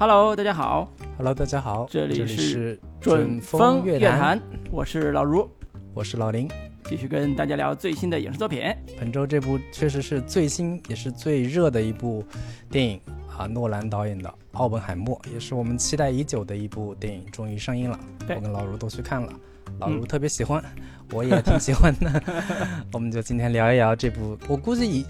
[0.00, 0.88] Hello，大家好。
[1.16, 4.40] Hello，大家好，这里里是准风乐坛，
[4.70, 5.50] 我是老卢，
[5.92, 6.48] 我是老林。
[6.84, 8.62] 继续跟大家聊最新的影视作品。
[8.96, 12.24] 本周这部确实是最新也是最热的一部
[12.70, 13.00] 电影
[13.36, 17.98] 啊，诺兰导演的《奥本海默》，也是我们期待已久的一部电影，终于上映了。
[18.20, 19.32] 我跟老卢都去看了，
[19.80, 20.62] 老卢嗯特别喜欢，
[21.10, 22.22] 我也挺喜欢的。
[22.94, 25.04] 我们就今天聊一聊这部，我估计以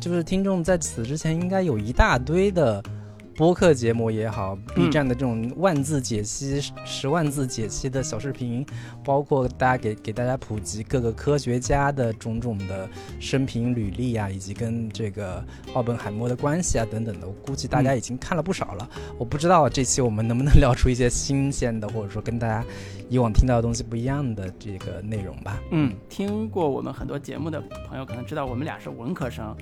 [0.00, 2.82] 就是听众在此之前应该有一大堆的。
[3.40, 8.66] 播客节目也好，B 嗯站的这种万字解析、十万字解析的小视频，
[9.02, 12.86] 包括大家给给大家普及各个科学家的种种的
[13.18, 18.86] 生平履历啊，以及跟这个奥本海默的关系啊等等的，我估计大家已经看了不少了。
[19.16, 22.62] 我不知道这期我们能不能聊出一些新鲜的，或者说跟大家
[23.08, 25.58] 以往听到的东西不一样的这个内容吧。
[25.70, 29.56] 嗯，听过我们很多节目的朋友可能知道，我们俩是文科生。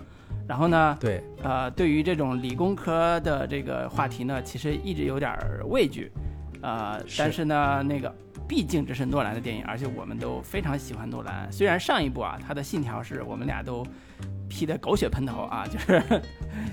[0.48, 6.10] 然后呢，对，呃，对于这种理工科的这个话题呢，其实一直有点儿畏惧，
[6.62, 8.10] 呃，是但是呢，那个
[8.48, 11.52] 毕竟这是诺兰的电影，而且我们都非常喜欢诺兰。
[11.52, 13.86] 虽然上一部啊，他的信条是我们俩都
[14.48, 16.02] 批的狗血喷头啊， 就是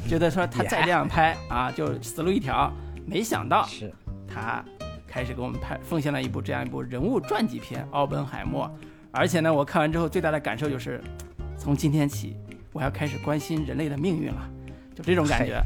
[0.07, 2.71] 觉得说他再这样拍啊，就死路一条。
[3.05, 3.93] 没想到是
[4.25, 4.63] 他
[5.05, 8.65] 开始给我们拍奉献了一部这样一部人物传记片《奥本海默》，
[9.11, 11.03] 而且呢，我看完之后最大的感受就是，
[11.57, 12.37] 从今天起。
[12.75, 14.51] 我要开始关心人类的命运了，
[14.93, 15.63] 就这种感觉。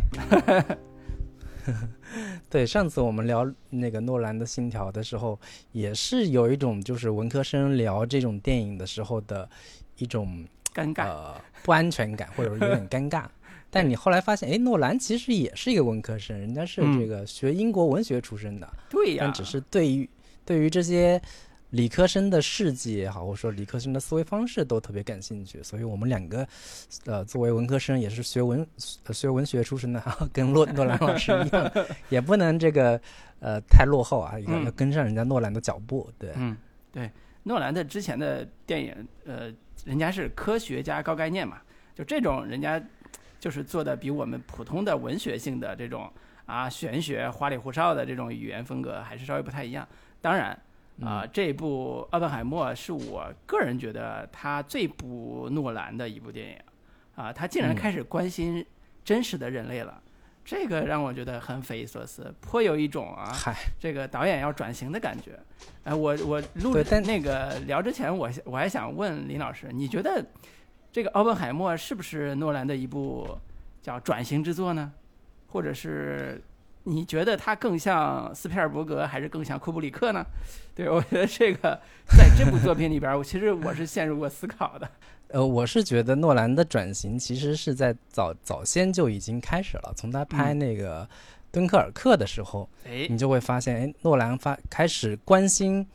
[2.48, 5.40] 对，上次我们聊那个诺兰的《信条》的时候，
[5.72, 9.50] 也是有一种就是文科生聊这种电影的时候的
[9.98, 13.24] 一种尴尬、呃不安全感，或者有点尴尬。
[13.72, 20.08] 但你后来发现，哎，诺兰其实也是一个文科生，人家是这个学英国文学出身的，嗯、对呀，但只是对于
[20.46, 21.20] 对于这些。
[21.72, 26.48] 理科生的事迹也好，或者说理科生的思维方式都特别感兴趣，所以我们两个，
[27.06, 28.66] 呃，作为文科生也是学文、
[29.06, 30.02] 呃、学文学出身的，
[30.34, 31.72] 跟诺 诺兰老师一样，
[32.10, 33.00] 也不能这个
[33.40, 36.12] 呃太落后啊，要要跟上人家诺兰的脚步。
[36.18, 36.58] 对，嗯，
[36.92, 37.12] 对，
[37.44, 39.54] 诺兰的之前的电影，呃，
[39.86, 41.62] 人家是科学家高概念嘛，
[41.94, 42.82] 就这种人家
[43.40, 46.12] 就是做的比我们普通的文学性的这种
[46.48, 49.88] 啊玄学花里胡哨的这种语言风格还是稍微不太一样。
[50.20, 50.60] 当然。
[51.02, 56.58] 啊、呃，这部《奥本海默》是我个人觉得他最不诺兰的一部电影，
[57.16, 58.66] 啊，他竟然开始关心
[59.06, 60.12] 真实的人类了，嗯、
[60.44, 63.32] 这个让我觉得很匪夷所思，颇有一种啊，
[63.80, 65.40] 这个导演要转型的感觉。
[65.84, 70.26] 哎、呃，我我录那个聊之前，我我还想问林老师，你觉得
[70.92, 73.38] 这个《奥本海默》是不是诺兰的一部
[73.82, 74.92] 叫转型之作呢？
[75.48, 76.42] 或者是？
[76.90, 80.26] 你觉得他更像斯皮尔伯格，还是更像库布里克呢？
[80.74, 81.80] 对，我觉得这个
[82.18, 84.90] 在这部作品里边，我其实我是陷入过思考的。
[85.30, 91.06] 呃，我是觉得诺兰的转型其实是在早早先就已经开始了，从他拍那个
[91.52, 95.86] 《敦刻尔克》的时候，哎、嗯，你就会发现，哎，诺兰发开始关心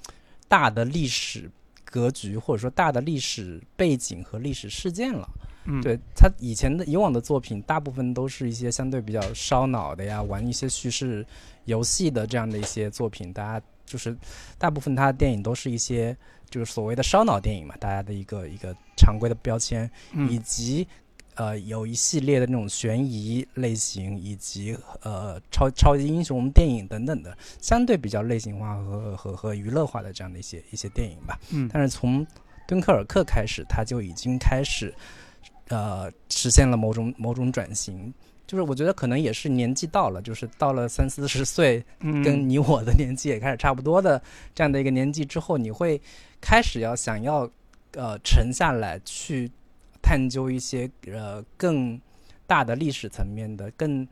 [0.46, 1.50] 大的历史
[1.84, 5.28] 格局，或者说大的历史背景和历史事件了。
[5.66, 11.24] 嗯，对他以前的以往的作品，大部分都是一些相对比较烧脑的呀，玩一些叙事
[11.64, 13.32] 游戏的这样的一些作品。
[13.32, 14.16] 大家就是
[14.58, 16.16] 大部分他的电影都是一些
[16.50, 20.86] 就是所谓的烧脑电影嘛，大家的一个一个常规的标签，嗯、以及
[21.34, 31.38] 呃有一系列的那种悬疑类型，以及呃超超级英雄电影等等的，相对比较类型化和和和娱乐化的这样的一些一些电影吧。
[31.52, 32.26] 嗯，但是从
[32.68, 34.94] 敦刻尔克开始，他就已经开始。
[35.68, 38.12] 呃，实现了某种某种转型，
[38.46, 44.22] 就是我觉得可能也是年纪到了，就是到了三四十岁，嗯、跟你我的年纪也开始差不多的
[44.54, 46.00] 这样的一个年纪之后，你会
[46.40, 47.50] 开始要想要
[47.92, 49.50] 呃沉下来去
[50.02, 51.98] 探究一些呃更
[52.46, 54.06] 大的历史层面的、更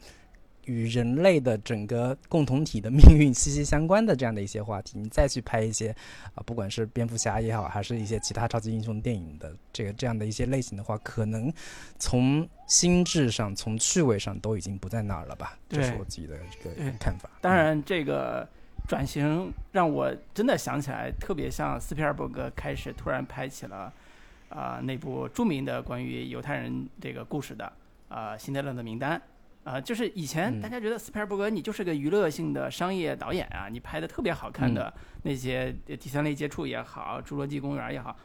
[0.66, 11.52] 与人类的整个共同体的命运息息相关的这样的一些话题，你再去拍一些啊、呃，不管是蝙蝠侠也好，还是一些其他超级英雄电影的这个这样的一些类型的话，可能
[11.98, 15.58] 从心智上、从趣味上都已经不在那儿了吧？
[15.68, 17.28] 这是我自己的一个看法。
[17.40, 18.48] 当然，这个
[18.86, 23.92] 转型让我真的想起来，特别像斯皮尔伯格开始突然拍起了
[24.48, 27.72] 啊、呃、那部著名的关于犹太人这个故事的
[28.08, 29.18] 啊《辛德勒的名单》。
[29.64, 34.92] 啊、呃，就是以前大家觉得斯皮尔伯格你就是个娱乐性的商业导演啊，你拍的特别好看的
[35.22, 38.16] 那些第三类接触也好，侏罗纪公园也好，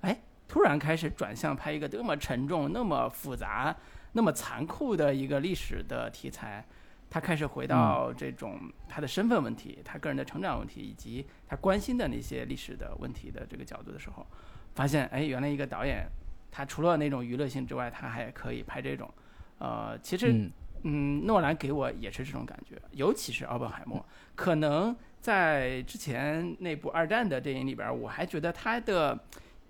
[0.00, 0.18] 哎，
[0.48, 3.76] 突然开始转向拍一个那么沉重、那么复杂、
[4.12, 6.64] 那么残酷的一个历史的题材，
[7.10, 8.58] 他开始回到这种
[8.88, 14.26] 他的身份问题、他个人的成长问题，以及他关心的那些历史的问题的这个角度的时候，
[14.74, 16.08] 发现哎，原来一个导演
[16.50, 19.12] 他除了那种娱乐性之外，他还可以拍这种。
[19.58, 20.48] 呃，其实
[20.82, 24.04] 嗯嗯，诺兰给我也是这种感觉，尤其是奥本海默，
[24.34, 29.18] 可能在之前那部二战的电影里边，我还觉得他的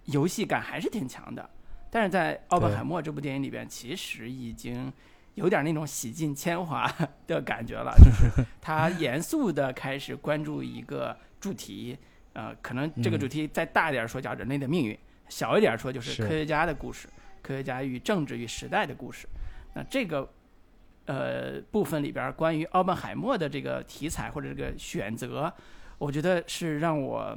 [0.05, 1.49] 游戏感还是挺强的，
[1.90, 4.93] 但是在奥本海默这部电影里边，其实已经
[5.34, 6.90] 有点那种洗尽铅华
[7.26, 11.96] 的感觉了， 就是他严肃的开始关注一个主题，
[12.34, 17.08] 呃，可能这个主题再大一点说叫人类的命运，小一点说就是科学家的故事，
[17.43, 19.26] 科学家与政治与时代的故事，
[19.75, 20.28] 那这个。
[21.08, 25.50] 呃，部分里边关于奥本海默的这个题材或者这个选择，
[25.96, 27.34] 我觉得是让我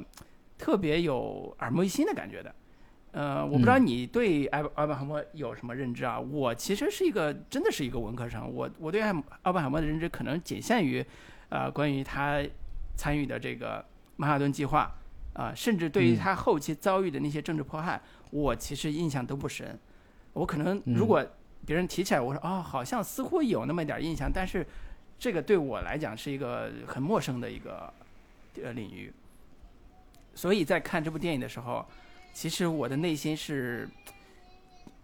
[0.58, 2.54] 特别有耳目一新的感觉的。
[3.12, 6.20] 呃，我不知道你对奥奥本海默有什么认知啊？
[6.20, 11.02] 我其实是一个真的是一个文科生，我我对奥奥本海默的认知可能仅限于
[11.48, 12.44] 呃关于他
[12.94, 13.82] 参与的这个
[14.16, 14.94] 曼哈顿计划
[15.32, 17.98] 啊，甚至对于他后期遭遇的那些政治迫害，
[18.32, 19.78] 我其实印象都不深。
[20.34, 21.26] 我可能如果。
[21.66, 24.66] 别人提起来，我说哦，好像似乎有那么一点印象，但是
[25.18, 27.92] 这个对我来讲是一个很陌生的一个
[28.62, 29.12] 呃领域。
[30.34, 31.86] 所以在看这部电影的时候，
[32.32, 33.88] 其实我的内心是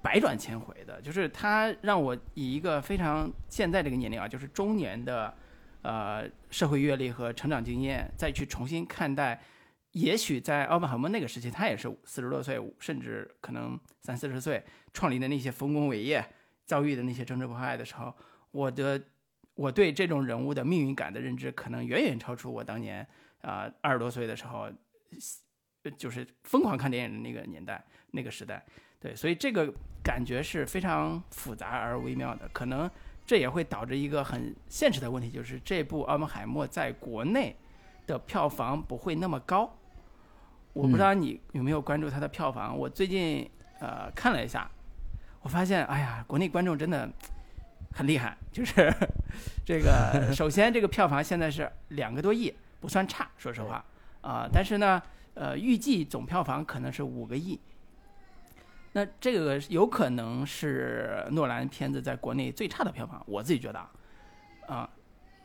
[0.02, 5.32] 百转千回的，就是他让我以一个非常现在这个年龄啊，就是中年的
[5.82, 9.40] 呃社会阅历和成长经验，再去重新看待。
[9.92, 14.62] 也许在奥本海默那个时期，他也是四十多岁，甚至可能三四十岁
[14.92, 16.24] 创立的那些丰功伟业。
[16.68, 18.14] 遭遇的那些政治迫害的时候，
[18.50, 19.02] 我的
[19.54, 23.04] 我对这种人物的命运感的认知，可能远远超出我当年
[23.40, 24.70] 啊二十多岁的时候，
[25.96, 28.62] 就是疯狂看电影的那个年代、那个时代。
[29.00, 29.72] 对，所以这个
[30.04, 32.46] 感觉是非常复杂而微妙的。
[32.52, 32.90] 可能
[33.24, 37.56] 这也会导致一个很现实的问题，就是这部《奥本海默》在国内
[38.06, 39.74] 的票房不会那么高。
[40.74, 42.76] 我不知道你有没有关注它的票房？
[42.76, 43.48] 我最近
[43.80, 44.70] 呃看了一下。
[45.40, 47.08] 我发现，哎呀，国内观众真的
[47.92, 48.36] 很厉害。
[48.52, 48.92] 就是
[49.64, 53.84] 这个，首先这个票房现在是两个多亿，不算差，说实话
[54.20, 54.48] 啊。
[54.52, 55.00] 但是呢，
[55.34, 57.58] 呃，预计总票房可能是五个亿。
[58.92, 63.78] 那这个有可能是诺兰片子在国内最差的票房，我自己觉得
[64.66, 64.88] 啊。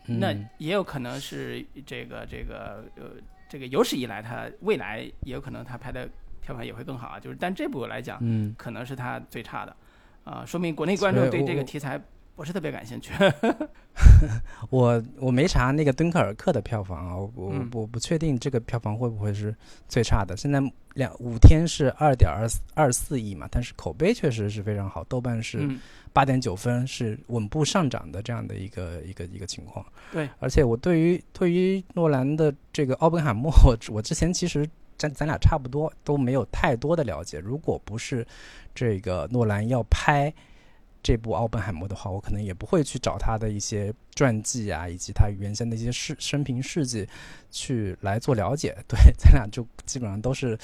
[0.06, 3.12] 那也有可能是这个这个呃，
[3.48, 6.10] 这个有史以来他未来也有可能他拍的
[6.42, 7.20] 票房也会更好啊。
[7.20, 9.76] 就是但这部来讲，嗯，可能是他最差的。
[10.24, 12.02] 啊，说明国内观众对这个题材
[12.36, 13.12] 不是特别感兴趣。
[14.72, 19.56] 我我没查那个敦刻尔克的票房啊，我我我不确定这个票房会不会是
[19.88, 20.36] 最差的。
[20.36, 20.60] 现在
[20.96, 25.70] 两五天是二点二二四亿嘛，但是口碑确实是非常好，豆瓣是
[26.12, 29.86] 八点九分，是稳步上涨的这样的一个一个一个情况。
[30.12, 33.52] 对，而且我对于对于诺兰的这个奥本海默，
[33.90, 34.68] 我之前其实。
[34.98, 37.40] 咱咱俩差不多都没有太多的了解。
[37.40, 38.26] 如果不是
[38.74, 40.34] 这个诺兰要拍
[41.02, 47.08] 这部《奥本海默》的话，我可能也不会去找他的一些传记啊，以及他原先的一些事生平事迹
[47.52, 48.76] 去来做了解。
[48.88, 50.58] 对， 咱俩就基本上都是，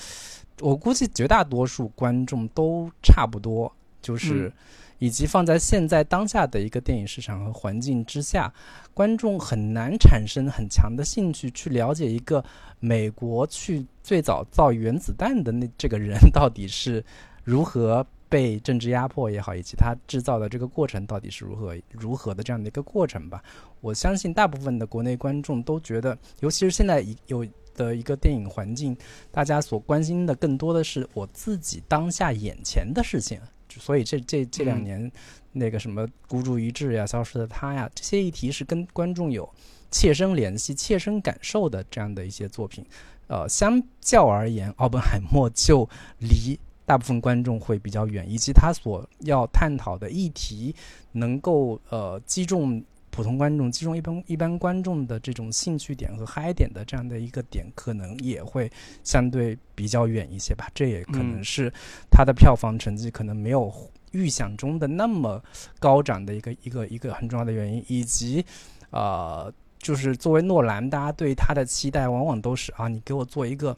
[0.62, 4.52] 我估计绝大多数观众都差不多，就是。
[5.00, 8.54] 以及放在现在当下的一个电影市场和环境之下，
[8.94, 12.44] 观众很难产生很强的兴趣去了解一个
[12.80, 17.04] 美国去最早造原子弹的那这个人 到底是
[17.44, 23.42] 如何被政治压迫也好，以及他制造的这个过程到底是如何如何的这样的一个过程吧。
[23.82, 28.96] 我相信大部分的国内观众都觉得，尤其是现在有的一个电影环境，
[29.32, 33.40] 大家所关心的更多的是我自己当下眼前的事情。
[33.78, 35.12] 所以这这这两年，
[35.52, 39.48] 那个什么孤注一掷呀、消失的他呀，这些议题是跟观众有
[39.92, 42.86] 切身联系、切身感受的这样的一些作品。
[43.28, 45.88] 呃，相较而言，奥本海默就
[46.20, 50.74] 离大部分观众会比较远，以及他所要探讨的议题
[51.12, 52.82] 能够呃击中。
[53.12, 58.72] 普通观众击中一般一般观众的这种兴趣点和嗨点的这样的一个点，可能也会
[59.04, 60.70] 相对比较远一些吧。
[60.74, 61.72] 这也可能是
[62.10, 63.74] 它的票房成绩可能没有
[64.12, 65.42] 预想中的那么
[65.80, 67.84] 高涨的一个一个一个很重要的原因。
[67.88, 68.46] 以及，
[68.92, 73.76] 呃，就是作为诺兰，大家对他的期待往往都是啊，你给我做一个。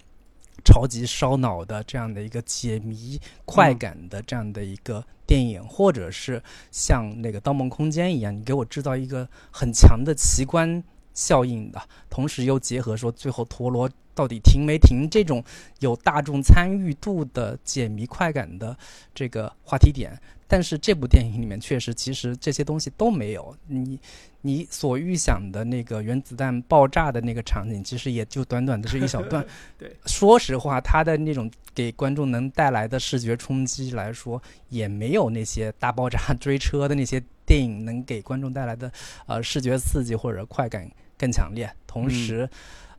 [0.64, 6.42] 超级烧脑的这样的一个解谜快感的这样的一个电影，或者是
[6.72, 15.44] 像那个《盗梦空间》一样，你给我制造一个很强的奇观效应的，同时又结合说最后陀螺到底停没停这种
[15.80, 18.78] 有大众参与度的解谜快感的
[19.14, 20.20] 这个话题点。
[20.48, 23.56] 但是这部电影里面确实，其实这些东西都没有。
[23.68, 23.98] 你
[24.42, 29.46] 你所预想的那个原子弹爆炸的那个场景，其实也就短短的是一小段。
[29.80, 37.24] 对，说实话，它的那种给观众能带来的视觉冲击来说，也没有那些大爆炸 追车的那些。
[37.52, 38.90] 电影能给观众带来的
[39.26, 41.70] 呃视觉刺激或者快感更强烈。
[41.86, 42.50] 同时，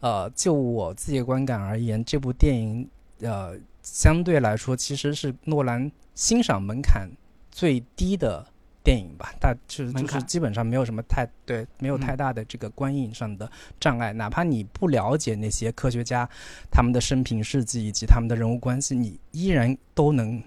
[0.01, 2.87] 呃，就我自己的观感而言，这部电影
[3.21, 7.09] 呃相对来说其实是诺兰欣赏门槛
[7.51, 8.47] 最低的。
[8.85, 14.13] 电影吧，大就是就是基本上没有什么太对，没有太大的这个观影上的障碍。
[14.13, 16.29] 哪怕你不了解那些科学家
[16.69, 20.43] 他们的生平事迹以及他们的人物关系，你依然都能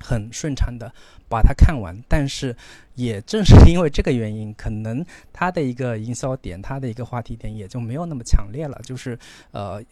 [0.00, 0.92] 很顺畅的
[1.28, 1.96] 把它看完。
[2.08, 2.54] 但是
[2.94, 8.80] 也正是因为这个原因，可能它的一个营销点，它的一个话题点也就没有那么强烈了。
[8.84, 9.18] 就是
[9.50, 9.82] 呃。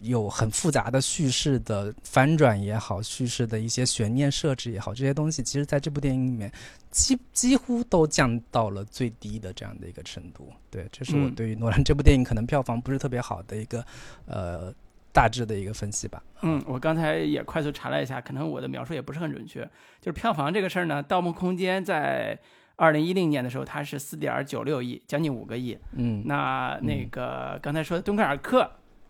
[0.00, 6.50] 有很复杂的叙事的翻转也好，叙事的一些悬念设置也好，这些东西其实在这部电影里面
[6.90, 10.50] 几几乎都降到了最低的这样的一个程度。
[10.70, 13.84] 对，这是我对于诺兰这部电影可能票房不是特别好的一个
[14.24, 14.72] 呃
[15.12, 16.22] 大致的一个分析吧。
[16.42, 19.60] 嗯，我刚才也快速查了一下，可能我的描述也不是很准确。
[20.00, 22.38] 就是票房这个事儿呢，《盗梦空间》在
[22.76, 25.78] 二零一零年的时候它是四点九六亿，将近五个亿。
[25.92, 28.62] 嗯，那那个刚才说的《敦刻尔克》。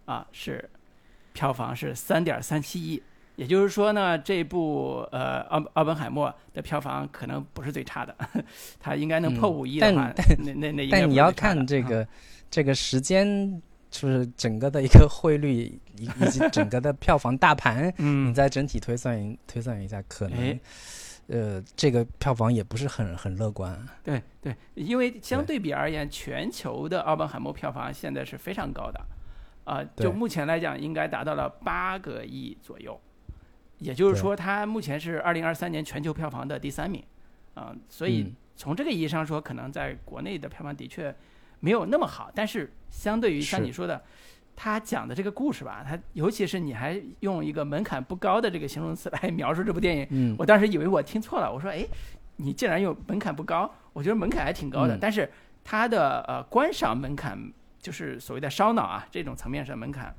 [0.05, 0.69] 啊，是
[1.33, 3.01] 票房是三点三七亿，
[3.37, 8.15] 也就是说呢，这部呃奥奥本海默的票房可能不是最差的，
[8.81, 12.07] 它应该能破五亿的话，那那那但你要看这个
[12.51, 15.53] 这个时间，就是整个的一个汇率
[15.97, 20.59] 以以及整个的票房大盘， 嗯，你再整体推算推算一下，可能
[21.29, 23.79] 呃这个票房也不是很很乐观。
[24.03, 29.01] 对对，因为相对比而言，全球的奥本海默票房现在是非常高的。
[29.65, 33.01] 啊，就目前来讲，应该达到了八个亿左右，
[33.79, 37.01] 也就是说，它目前是二零二三年全球票房的第三名，
[37.55, 41.15] 啊，所以从这个意义上说，可能在国内的票房的确
[41.63, 44.05] 没有那么好，但是相对于像你说的，
[44.55, 51.87] 他讲的这个故事吧，他尤其是你还用一个门槛不高的这个形容词来描述这部电影，嗯，我当时以为我听错了，我说，哎，
[52.37, 55.31] 你竟然用门槛不高，我觉得门槛还挺高的，但是
[55.65, 57.53] 它的呃观赏门槛。
[57.83, 60.15] 就是所谓的烧脑啊，这种层面上门槛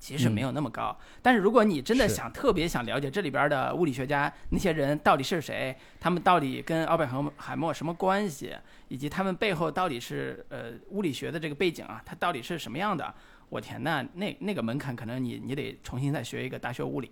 [0.00, 0.98] 其实没有那么高。
[1.22, 8.56] 但是如果你真的想特别想了解这里边的物理学家那些人到底是谁，他们到底跟奥本海默什么关系，
[8.94, 13.12] 以及他们背后到底是呃物理学的这个背景啊，它到底是什么样的？
[13.48, 17.10] 我天，那那那个门槛可能你你得重新再学一个大学物理。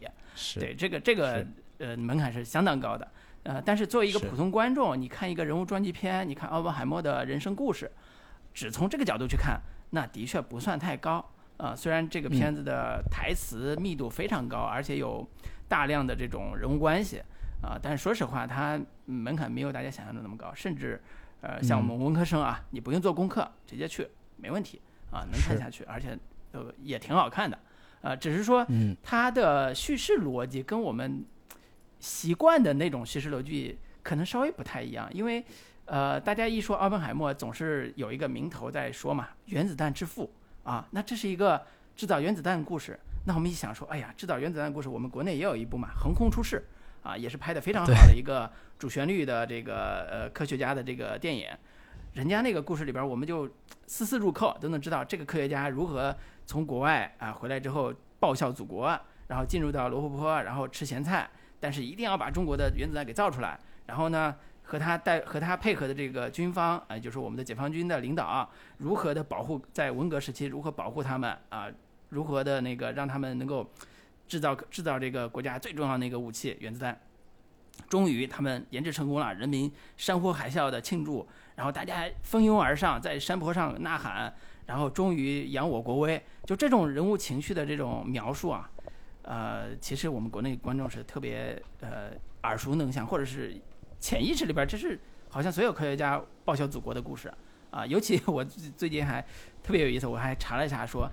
[0.61, 1.45] 对，这个这个
[1.79, 3.09] 呃门槛是相当高的。
[3.43, 7.91] 呃，但是作为一个普通观众，你看一个人物传记片，你看奥本海默的人生故事。
[8.55, 9.61] 只从这个角度去看，
[9.91, 11.25] 那的确不算太高
[11.57, 11.75] 啊。
[11.75, 15.27] 虽然这个片子的台词密度非常高，而且有
[15.69, 17.21] 大量的这种人物关系
[17.62, 20.53] 啊，但是说实话，它门槛没有大家想象的那么高。
[20.55, 21.01] 甚至，
[21.43, 24.09] 呃，像我们文科生啊，你不用做功课，直接去
[24.39, 24.81] 没问题
[25.11, 26.19] 啊，能看下去，而且
[26.53, 27.59] 呃也挺好看的
[28.01, 28.17] 啊。
[28.17, 28.67] 只是说，
[29.03, 31.23] 它的叙事逻辑跟我们
[32.01, 35.45] 习惯的那种叙事逻辑可能稍微不太一样，因为。
[35.85, 40.33] 呃，大家一说奥本海默，总是有一个名头在说嘛，原子弹之父
[40.63, 41.61] 啊，那这是一个
[41.97, 42.99] 制造原子弹的故事。
[43.27, 46.65] 那我们一想说，哎呀，制造原子弹的故事，我们国内也有一部嘛，横空出世
[47.03, 51.47] 啊，也是拍的非常好的一个主旋律的这个呃科学家的这个电影。
[52.15, 53.49] 人家那个故事里边，我们就
[53.87, 56.17] 丝丝入扣，都能知道这个科学家如何
[56.47, 61.29] 从国外啊回来之后报效祖国，然后进入到罗布泊，然后吃咸菜，
[61.61, 64.35] 但是一定要把中国的原子弹给造出来，然后呢。
[64.65, 71.67] 和他带和他配合的这个军方啊，就是我们的解放军的领导，如何的保护在文革时期如何保护他们啊？
[72.11, 73.69] 如何的那个让他们能够
[74.33, 76.99] 制造制造这个国家最重要的那个武器原子弹？
[77.91, 84.35] 终于他们研制成功了，人民山呼海啸的庆祝，然后大家蜂拥而上，在山坡上呐喊，
[84.65, 86.23] 然后终于扬我国威。
[86.47, 88.71] 就这种人物情绪的这种描述啊，
[89.21, 92.12] 呃，其实我们国内观众是特别呃
[92.45, 93.61] 耳熟能详，或者是。
[94.01, 94.99] 潜意识里边，这是
[95.29, 97.33] 好像所有科学家报效祖国的故事
[97.71, 97.87] 啊。
[97.87, 99.25] 尤其我最近还
[99.62, 101.09] 特别有意思，我还查了一下，说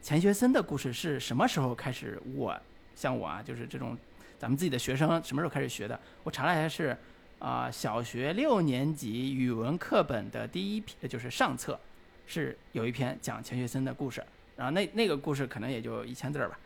[0.00, 2.20] 钱学森的故事是什么时候开始？
[2.34, 2.58] 我
[2.94, 3.96] 像我啊，就是这种
[4.38, 5.98] 咱们自己的学生什么时候开始学的？
[6.22, 6.96] 我查了一下，是
[7.38, 11.78] 啊，小学六年级语文课本的第一篇，就是上册
[12.26, 14.24] 是有一篇讲钱学森的故事。
[14.56, 16.58] 然后那那个故事可能也就一千字儿吧。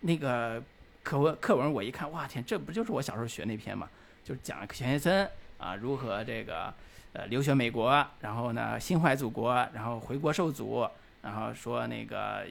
[0.00, 0.62] 那个
[1.02, 3.88] 课文课文我一看，哇天，这不就是我小时候学那篇吗？
[4.24, 6.72] 就是讲钱学森啊，如何这个
[7.12, 10.88] 呃留学美国，然后呢心怀祖国，然后回国受阻，
[11.26, 12.46] 然后说那个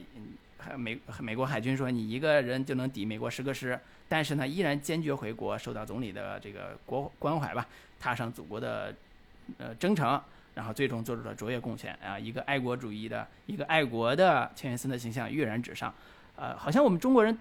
[0.76, 3.80] 美美国海军说你一个人就能抵美国十个师，
[4.10, 7.66] 但是呢依然坚决回国，受到总理的这个国关怀吧，
[7.98, 8.94] 踏上祖国的
[9.58, 10.22] 呃征程，
[10.56, 15.94] 然后最终做出了卓越贡献啊，一个爱国主义的一个爱国的钱学森的形象跃然纸上，
[16.36, 17.38] 呃，好像我们中国人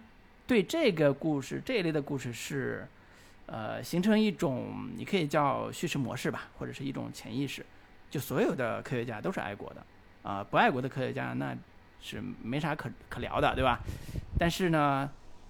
[0.47, 2.87] 对这个故事这一类的故事是。
[3.47, 7.63] 呃，形成一种你可以叫叙事模式吧，或者是一种潜意识。
[8.11, 9.85] 就所有的科学家都是爱国的，
[10.25, 11.55] 啊，不爱国的科学家那
[12.01, 13.79] 是没啥可可聊的，对吧？
[14.39, 15.09] 但是呢，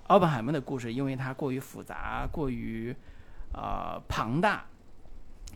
[0.09, 2.95] 奥本海默的故事因为它过于复杂，过于
[3.53, 4.65] 呃庞大，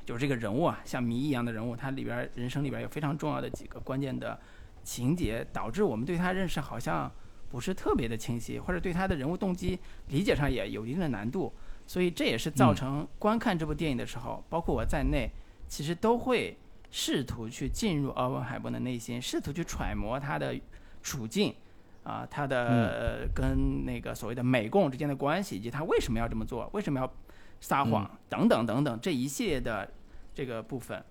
[0.06, 4.38] 就是这个人物啊，像谜一样的人物，他里边人生里边有非常重要的几个关键的
[4.84, 7.10] 情节，导致我们对他认识好像
[7.50, 11.52] 不是特别的清晰，或者对他的人物动机理解上也有一定的难度。
[11.88, 15.28] 所以这也是造成观看这部电影的时候，包括我在内，
[15.66, 16.56] 其实都会。
[16.90, 20.58] 试图去进入奥本海默的内心，试图去揣摩他的
[21.02, 21.54] 处境，
[22.02, 27.12] 啊，他的跟那个所谓的美共之间的关系，以及他为什么要这么做，为什么要
[27.60, 29.86] 撒谎等等等等这一系列的
[30.34, 31.04] 这个部分，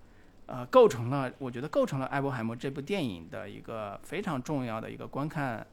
[0.47, 5.65] 呃，构成了我觉得构成了艾伯海默这部电影的一个非常重要的一个观看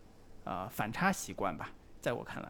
[0.44, 1.70] 呃反差习惯吧，
[2.02, 2.48] 在我看来，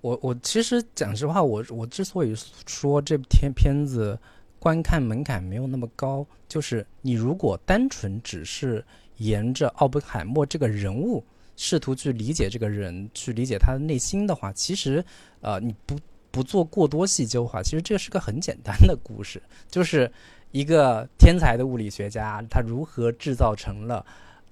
[0.00, 4.18] 我我其实讲实话，我我之所以说这部片片子。
[4.64, 8.82] 观看门槛没有那么高，就是你如果单纯只是
[9.18, 11.22] 沿着奥本海默这个人物，
[11.54, 15.04] 试图去理解这个人，去理解他的内心的话，其实，
[15.42, 15.98] 呃，你不
[16.30, 20.10] 不做过多细究的话，其实这是个很简单的故事，就是
[20.50, 24.02] 一个天才的物理学家，他如何制造成了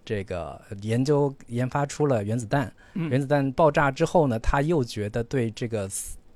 [0.05, 5.89] 这个研究研发出了原子弹，原子弹爆炸之后呢，他又觉得对这个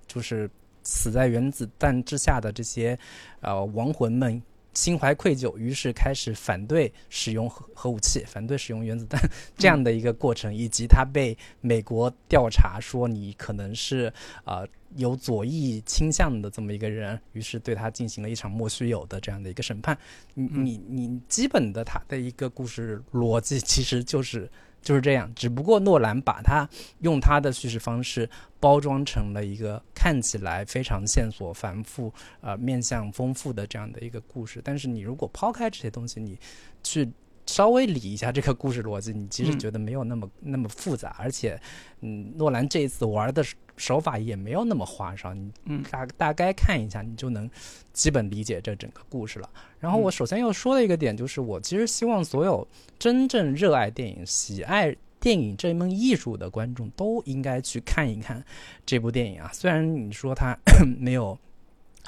[0.06, 0.50] 就是。
[0.86, 2.96] 死在原子弹之下的这些，
[3.40, 4.40] 呃，亡魂们
[4.72, 9.20] 心怀愧疚，于是开始反对使用核核武器，反对使用原子弹
[9.58, 14.12] 这样的一个过程，以及他被美国调查说你可能是
[14.44, 14.64] 呃
[14.94, 19.98] 有左翼倾向的这么一个人，于是对他进行了一场莫须有的这样的一个审判。
[20.34, 24.48] 你你你基本的他的一个故事逻辑其实就是。
[24.86, 26.64] 就是这样，只不过诺兰把它
[27.00, 34.60] 用他的叙事方式包装成了一个看起来非常线索繁复、呃面向丰富的这样的一个故事。
[34.62, 36.38] 但是你如果抛开这些东西，你
[36.84, 37.10] 去
[37.46, 41.58] 稍微理一下这个故事逻辑，你其实觉得没有那么那么复杂，而且，
[42.00, 43.44] 嗯，诺兰这一次玩的。
[43.78, 45.52] 手法也没有那么花哨，你
[45.90, 47.46] 大大概看一下，你就能
[47.92, 49.50] 基本理解这整个故事了。
[49.78, 52.66] 然后我首先要说的一个点就是，我其实希望所有
[52.98, 58.42] 真正热爱电影、喜爱电影这门艺术的观众都应该去看一看
[58.86, 59.50] 这部电影啊。
[59.52, 60.56] 虽然你说它
[60.98, 61.38] 没有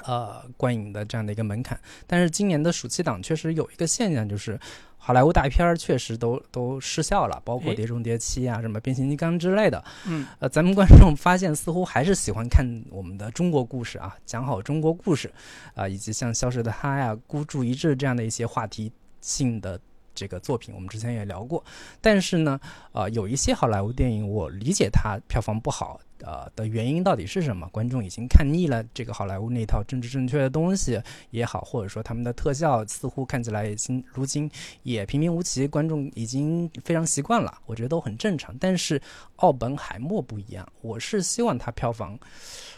[0.05, 4.59] 呃观影的这样的一个门槛，但是今年的暑期档确实有一个现象就是。
[4.99, 9.83] 好莱坞大片儿确实都都失效了，包括《碟中谍七》啊，什么《变形金刚》之类的。
[10.07, 15.33] 嗯，呃，咱们观众发现似乎还是喜欢看我们的中国故事啊，讲好中国故事
[15.75, 19.81] 啊，以及像《消失的她》呀、《孤注一掷》这样的一些话题性的。
[20.15, 21.63] 这个作品我们之前也聊过，
[22.01, 22.59] 但是呢，
[22.91, 27.69] 呃，有一些好莱坞电影，我理解它票房不好，呃的原因到底是什么？
[27.69, 31.01] 观众已经看腻了这个好莱坞那套政治正确的东西
[31.31, 34.51] 也好，或者说他们的特效似乎看起来已经如今
[34.83, 38.57] 也平平无奇，观众已经非常习惯了，我觉得都很正常。
[38.59, 39.01] 但是
[39.37, 42.19] 奥本海默不一样，我是希望它票房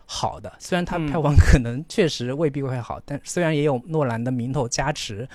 [0.06, 5.28] 好的，虽然它票房可能 确实未必会好，但虽然也有诺兰的名头加持。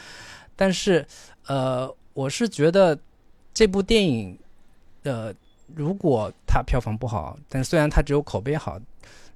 [0.58, 1.06] 但是，
[1.48, 2.98] 呃，我是觉得
[3.54, 4.40] 这部电影
[5.04, 5.36] 的，
[5.74, 8.80] 如果它票房不好，但虽然它只有口碑好，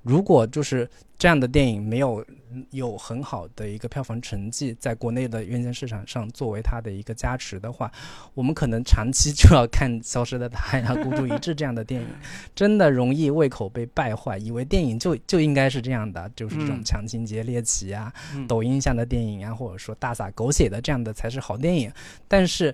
[0.04, 2.26] 如果就是这样的电影没有。
[2.72, 7.92] 有很好的一个票房成绩，在国内的院线市场上作为它的一个加持的话，
[8.34, 12.08] 我们可能长期就要看《消失的她》呀、《孤注一掷》这样的电影，
[12.56, 18.12] 真的容易胃口被败坏，以为电影就就应该是这样的，就是这种强情节猎奇啊、
[18.48, 21.94] 抖音下的电影啊，或者说大撒狗血的这样的才是好电影。
[22.28, 22.74] 但是，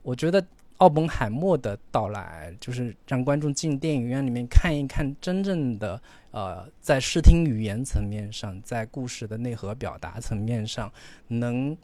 [0.00, 0.42] 我觉得。
[0.80, 10.90] 奥本海默的到来，就是让观众进电影院里面看一看真正的，呃，在视听语言层面上，在故事的内核表达层面上，
[11.28, 11.76] 能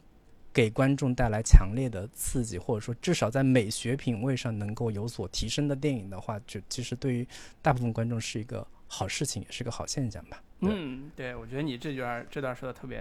[0.51, 7.27] 给观众带来强烈的刺激，或者说至少在美学品味上能够有所提升的电影的话，就其实对于
[7.61, 10.41] 大部分观众是一个好事情，也是个好现象吧。
[10.61, 12.97] 嗯，对，我觉得你这段这段说的特别，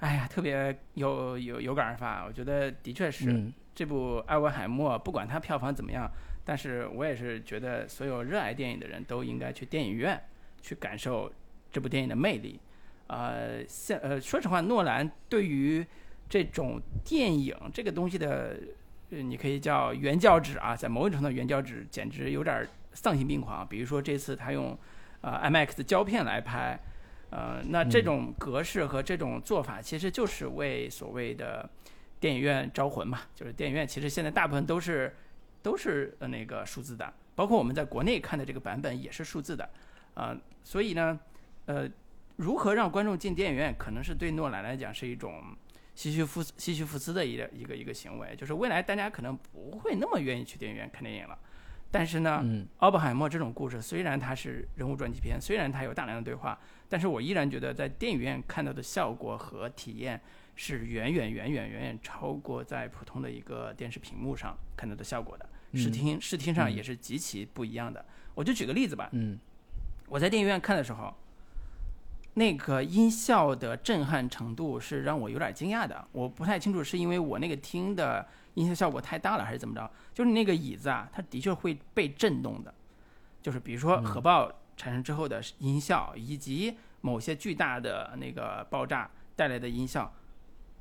[0.00, 3.50] 哎呀，特别有有有感而发，我觉得的确是。
[3.74, 6.10] 这部《艾文海默》，不管它票房怎么样，
[6.44, 10.22] 但是我也是觉得所有热爱电影的人都应该去电影院
[10.60, 11.32] 去感受
[11.70, 12.60] 这部电影的魅力。
[13.06, 15.84] 呃，现呃，说实话，诺兰对于
[16.28, 18.58] 这种电影这个东西的，
[19.08, 23.66] 你可以叫原教旨啊，在某种程度原教旨简直有点丧心病狂。
[23.66, 24.78] 比如说这次他用
[25.22, 26.78] 呃 IMAX 胶片来拍，
[27.30, 31.68] 呃，那这种格式和这种做法，其实就是为所谓的。
[32.22, 35.12] 电影院招魂嘛，就是电影院其实现在大部分都是
[35.60, 39.68] 都是呃那个数字的，包括我们在国内看的这个版本也是数字的，
[40.14, 40.32] 啊，
[40.62, 41.18] 所以呢，
[41.66, 41.90] 呃，
[42.36, 45.42] 如何让观众进电影院，可能是对诺兰来讲是一种
[45.96, 51.36] 西西弗西西弗斯的一个一个一个行为，就是未来大家可能不会那么愿意去电影院看电影了。
[51.90, 56.56] 但是呢，嗯奥本海默这种故事虽然它是人物传记片，虽然它有大量的对话，
[56.88, 60.18] 但是我依然觉得在电影院看到的效果和体验
[60.54, 65.48] 是远远远远远远超过在普通的一个电视屏幕上看到的效果的。
[65.74, 68.04] 视嗯听视听上嗯也是极其不一样的。
[68.34, 69.38] 我就举个例子吧，嗯
[70.08, 71.14] 我在电影院看的时候，
[72.34, 76.06] 那个音效的震撼程度是让我有点惊讶的。
[76.12, 79.90] 我不太清楚是因为我那个听的音效效果太大了，还是怎么着？
[80.12, 82.74] 就是那个椅子啊，它的确会被震动的。
[83.40, 90.12] 就是比如说核爆产生之后的音效，以及某些巨大的那个爆炸带来的音效，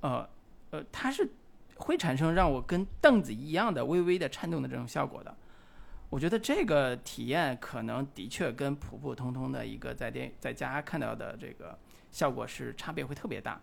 [0.01, 0.27] 呃
[0.71, 1.29] 呃，它是
[1.77, 5.35] 会产生让我跟凳子一样的微微的颤动的这种效果的。
[6.09, 11.77] 我觉得这个体验可能的确跟普普通通的一个在电在家看到的这个
[12.11, 13.59] 效果是差别会特别大，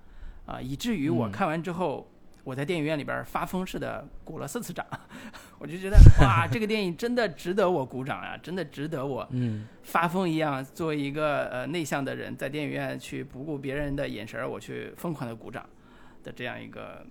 [0.46, 2.10] 啊、以至于我嗯看完之后，
[2.44, 4.86] 我在电影院里边发疯似的鼓了四次掌，
[5.60, 15.68] 我就觉得 哇，这个电影真的值得我鼓掌啊，真的值得我嗯发疯一样，作为一个呃内向的人，在电影院去不顾别人的眼神，我去疯狂的鼓掌
[16.28, 17.06] 的这样一个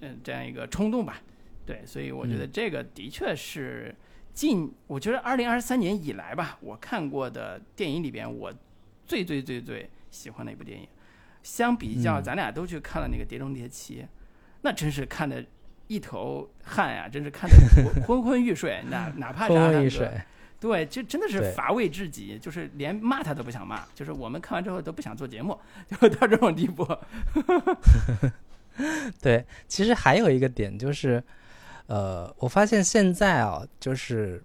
[0.00, 1.20] 嗯、这样一个冲动吧。
[1.66, 3.94] 对，所以我觉得嗯这个的确是
[4.32, 8.52] 近，我觉得二零二三年以来吧，我看过的电影里边，我
[9.04, 10.86] 最最最最喜欢的一部电影。
[11.42, 14.02] 相比较，嗯咱俩都去看了那个《碟中谍七》，
[14.62, 15.44] 那真是看的
[15.86, 19.90] 一头汗呀、真是看的昏昏昏欲睡，哪哪怕是昏
[20.60, 26.84] 对，这真的是乏味至极，就是连骂他都不想骂，就是我们看完之后都不想做节目，就到这种地步。
[29.20, 31.22] 对，其实还有一个点就是，
[31.86, 34.42] 呃，我发现现在啊，就是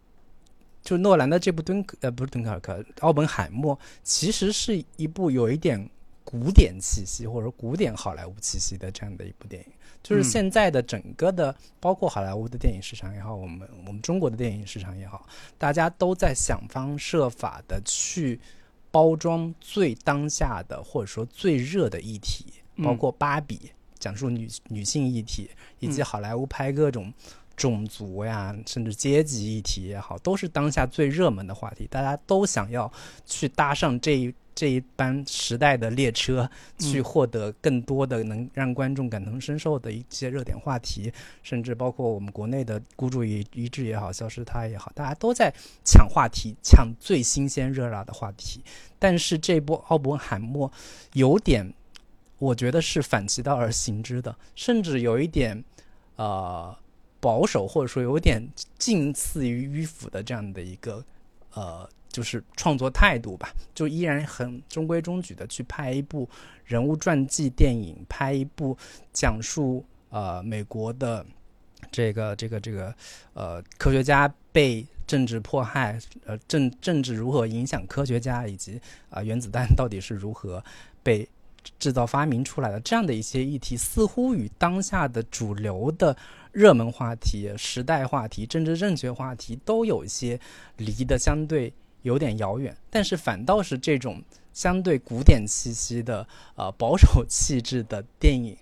[0.81, 5.89] 就诺兰的这部敦刻呃不是敦刻尔克，奥本海默其实是一部有一点
[6.23, 9.71] 古典气息或者说古典好莱坞气息的这样的一部电影。
[10.01, 15.25] 就是嗯现在的整个的，包括好莱坞的电影市场也好，我们我们中国的电影市场也好，
[15.57, 18.37] 大家都在想方设法的去
[18.91, 22.47] 包装最当下的或者说最热的议题，
[22.83, 23.71] 包嗯括芭比
[24.03, 26.03] 讲述女女性议题，以及嗯。
[26.03, 27.13] 好莱坞拍各种
[27.55, 32.91] 种族呀，甚至阶级议题也好，都是当下最热门的话题，大家都想要
[33.25, 37.03] 去搭上这一这一班时代的列车，去嗯。
[37.03, 41.11] 获得更多的能让观众感同身受的一些热点话题，
[41.41, 45.53] 甚至包括我们国内的孤注一一掷也好，消失它也好，大家都在
[45.85, 48.63] 抢话题，抢最新鲜热辣的话题。
[48.99, 50.71] 但是这波奥本海默
[51.13, 51.73] 有点，
[52.43, 55.63] 我觉得是反其道而行之的，甚至有一点
[56.17, 56.75] 呃
[57.19, 61.03] 保守，或者说有点近似于迂腐的这样的一个
[61.53, 61.89] 呃。
[62.13, 66.29] 就是创作态度吧，就依然很中规中矩的去拍一部
[66.63, 68.77] 人物传记电影，拍一部
[69.11, 71.25] 讲述呃美国的
[71.91, 72.93] 这个这个这个
[73.33, 78.79] 呃科学家被政治迫害，呃政政治如何影响科学家，以及
[79.09, 80.63] 啊、原子弹到底是如何
[81.01, 81.27] 被
[81.79, 86.15] 制造发明出来的这样的一些议题，似乎与当下的主流的
[86.51, 90.39] 热门话题、时代话题、政治正确话题都有一些
[90.77, 94.21] 离得相对有点遥远，但是反倒是这种
[94.51, 98.57] 相对古典气息的呃保守气质的电影，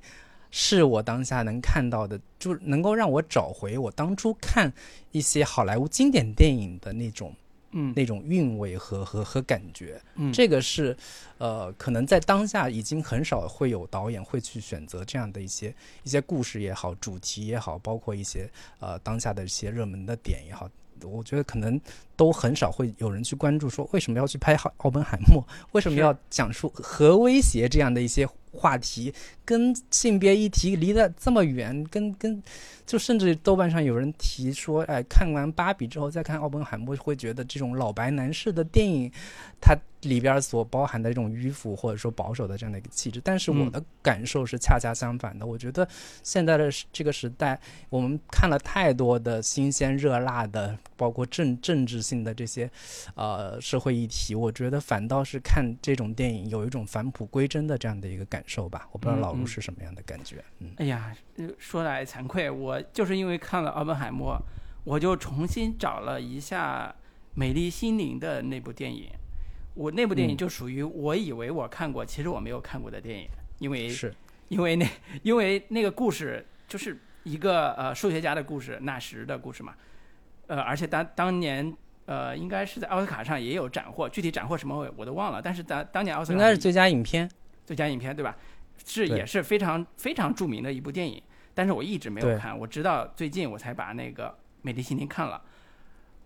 [0.52, 4.72] 是我当下能看到的，就能够让我找回我当初看
[5.12, 7.36] 一些好莱坞经典电影的那种
[7.72, 10.02] 嗯那种韵味和和和感觉。
[10.16, 10.96] 嗯，这个是
[11.38, 20.70] 呃，可能在当下已经很少会有导演会去选择这样的一些一些故事也好，主题也好，包括一些呃当下的一些热门的点也好。
[21.04, 21.82] 我觉得可能
[22.16, 29.14] 都很少会有人去关注说为什么要去拍奥奥本海默，为什么要讲述核威胁这样的一些话题，
[29.46, 32.42] 跟性别议题离得这么远，跟跟
[32.86, 39.10] 就甚至豆瓣上有人提说，哎，看完芭比之后再看奥本海默，会觉得这种老白男士的电影，
[39.62, 43.22] 它里边所包含的这种迂腐或者说保守的这样的一个气质。
[43.24, 45.88] 但是我的感受是恰恰相反的，我觉得
[46.24, 47.58] 现在的这个时代，
[47.90, 52.70] 我们看了太多的新鲜热辣的，包括政政治性的这些
[53.16, 58.88] 呃社会议题，我觉得反倒是看这种电影有一种返璞归真的这样的一个感受吧。
[58.92, 64.36] 我不知道老卢是什么样的感觉，嗯哎呀，呃说来惭愧，我就是因为看了《奥本海默》，
[64.84, 66.88] 我就重新找了一下
[67.34, 69.10] 《美丽心灵》的那部电影。
[69.74, 73.28] 我那部电影嗯就属于我以为我看过，其实我没有看过的电影，
[73.60, 74.14] 因为是
[74.50, 74.86] 因为那
[75.24, 79.74] 因为那个故事就是一个呃数学家的故事，纳什的故事嘛，
[80.48, 81.74] 呃，而且当当年
[82.06, 85.42] 呃，应该是在奥斯卡上也有斩获，具体斩获什么我我都忘了。
[85.42, 87.32] 但是当当年奥斯卡应该是最佳影片，
[87.66, 88.36] 最佳影片对吧？
[88.84, 91.22] 是也是非常非常著名的一部电影，
[91.54, 94.30] 但是我一直没有看，我直到最近我才把那个
[94.64, 95.42] 《美丽心灵》看了。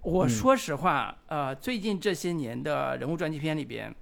[0.02, 0.30] 我嗯。
[0.30, 3.94] 说实话，呃，最近这些年的人物传记片里边，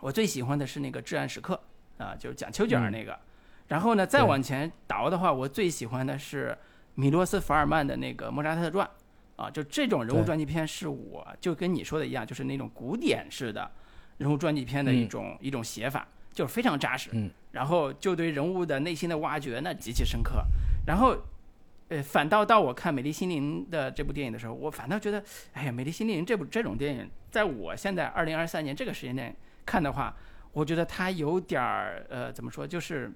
[0.00, 1.60] 我最喜欢的是那个《至暗时刻》
[2.04, 2.92] 啊、就是讲丘吉尔嗯。
[2.92, 3.18] 那个。
[3.68, 6.56] 然后呢，再往前倒的话，我最喜欢的是
[6.96, 8.84] 米洛斯·福尔曼的那个《莫扎特传》
[9.42, 13.70] 啊，就这种人物传记片是我就跟你说的一样，就是那种古典式的
[14.18, 15.08] 人物传记片的一嗯。
[15.08, 17.10] 种、一种写法，就是非常扎实。
[17.12, 20.44] 嗯然后就对人物的内心的挖掘那极其深刻。
[20.86, 21.16] 然后，
[21.88, 25.20] 呃，反倒到我看《美丽心灵》的这部电影的时候，我反倒觉得，
[25.54, 29.34] 哎呀，《美丽心灵》这部这种电影，在我现在二零二三年这个时间点
[29.66, 30.14] 看的话，
[30.52, 33.10] 我觉得它有点儿呃，怎么说，就是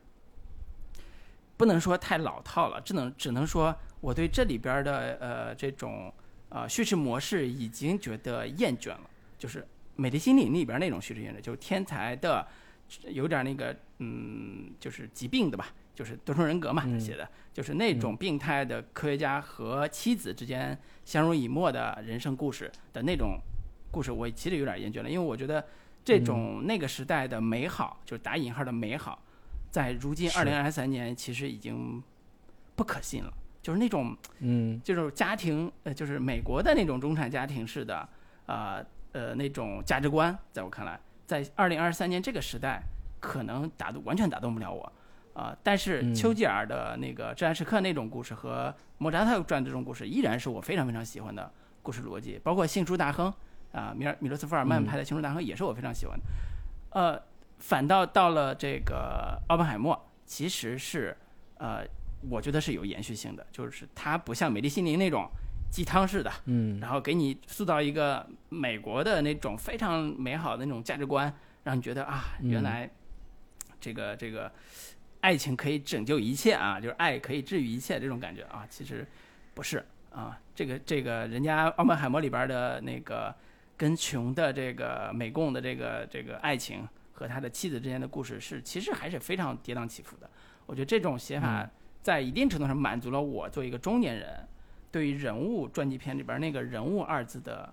[1.56, 6.12] 不能说太老套了，只能只能说我对这里边的呃这种
[6.48, 9.60] 呃叙事模式已经觉得厌倦了，就是
[9.94, 12.44] 《美丽心灵》里边那种叙事模式，就是天才的。
[13.08, 23.38] 有点那个，嗯，就是疾病的吧，就是多重人格嘛，他写的，就是那种病态的科学家和妻子之间相濡以沫的人生故事的那种
[23.90, 25.64] 故事，我其实有点厌倦了，因为我觉得
[26.04, 29.22] 这种那个时代的美好，就是打引号的美好，
[29.70, 30.38] 在如今是。
[30.38, 32.02] 二零二三年其实已经
[32.76, 34.80] 不可信了，就是那种嗯。
[34.84, 38.06] 就是家庭，呃，就是美国的那种中产家庭式的，
[38.46, 42.82] 呃呃那种价值观，在我看来，在二零二三年这个时代，
[43.20, 44.92] 可能打动完全打动不了我，
[45.32, 46.14] 啊、但是嗯。
[46.14, 51.50] 丘吉尔的那个《至暗时刻》那种故事和莫扎特传这种故事，依然是我非常非常喜欢的
[51.82, 53.32] 故事逻辑，包括《幸书大亨》
[53.78, 54.86] 啊，米尔米罗斯福尔曼嗯。
[54.86, 56.24] 拍的《幸书大亨》也是我非常喜欢的，
[56.90, 57.22] 呃，
[57.58, 61.16] 反倒到了这个奥本海默，其实是
[61.56, 61.84] 呃，
[62.30, 65.28] 我觉得是有延续性的，就是它不像《美丽心灵》那种
[65.74, 66.78] 鸡汤式的，嗯。
[66.78, 71.34] 然后给你塑造一个美国的那种非常美好的那种价值观，
[71.64, 72.48] 让你觉得啊，嗯。
[72.48, 72.88] 原来
[73.80, 74.52] 这个这个
[75.20, 79.04] 爱情可以拯救一切啊，就是爱可以治愈一切这种感觉啊，其实
[79.52, 83.34] 不是啊，这个这个人家奥本海默里边的那个
[83.76, 90.30] 跟穷的这个美共的这个这个爱情和他的妻子之间的故事是其实还是非常跌宕起伏的。
[90.66, 91.68] 我觉得这种写法
[92.00, 94.46] 在一定程度上满足了我作为一个中年人
[94.94, 97.68] 对于人物传记片里边那个人物二字的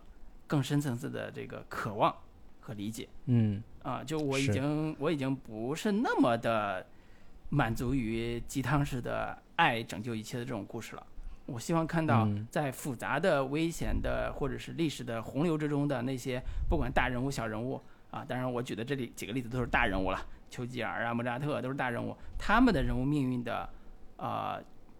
[0.48, 2.12] 更深层次的这个渴望
[2.60, 3.08] 和理解。
[3.26, 6.84] 嗯啊，就我已经我已经不是那么的
[7.50, 11.06] 满足于鸡汤式的爱拯救一切的这种故事了。
[11.46, 17.80] 我希望看到嗯在复杂的、危险的或者是历史的洪流之中的那些，不管大人物、小人物
[18.10, 23.70] 啊，当然我举的这里几个例子都是大人物了，丘吉尔啊、莫扎特都是大人物，他们的人物命运的，
[24.18, 24.60] 呃，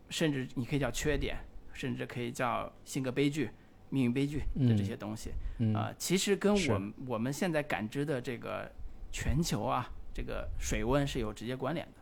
[0.10, 1.36] 甚至你可以叫缺点，
[1.74, 3.50] 甚至可以叫性格悲剧、
[3.90, 5.32] 命运悲剧的这嗯些东西。
[5.60, 8.72] 嗯啊、其实跟我们我们现在感知的这个
[9.12, 11.94] 全球啊，这个水温是有直接关联的。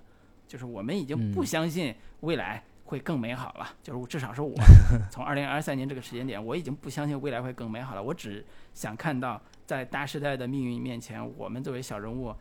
[0.47, 4.55] 就是我们已经不嗯相信未来会更美好了，就是至少是我
[5.11, 8.01] 从二零二三年这个时间点，我已经不相信未来会更美好了。
[8.01, 12.33] 我只想看到在大时代的命运面前，我们作为小人物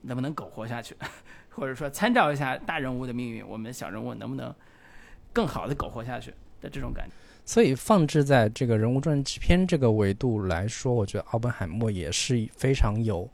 [0.00, 0.96] 能不能苟活下去，
[1.50, 4.52] 或者说参照一下大人物的命运，我们小人物能不能
[5.32, 7.12] 更好的苟活下去的这种感觉。
[7.44, 13.28] 所以放置在这个人物传记片这个维度来说，我觉得奥本海默也是非常有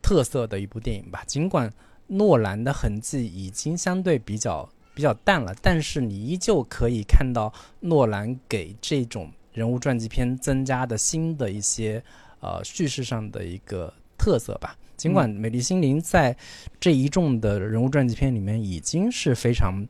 [0.00, 1.24] 特色的一部电影吧。
[1.26, 1.70] 尽管
[2.06, 12.02] 诺兰的痕迹已经相对比较比较淡了，但是你依旧可以看到诺兰给这种人物传记片增加的新的一些
[12.38, 14.76] 呃叙事上的一个特色吧。
[14.96, 16.36] 尽管《美丽心灵》在
[16.78, 19.84] 这一众的人物传记片里面已经是非常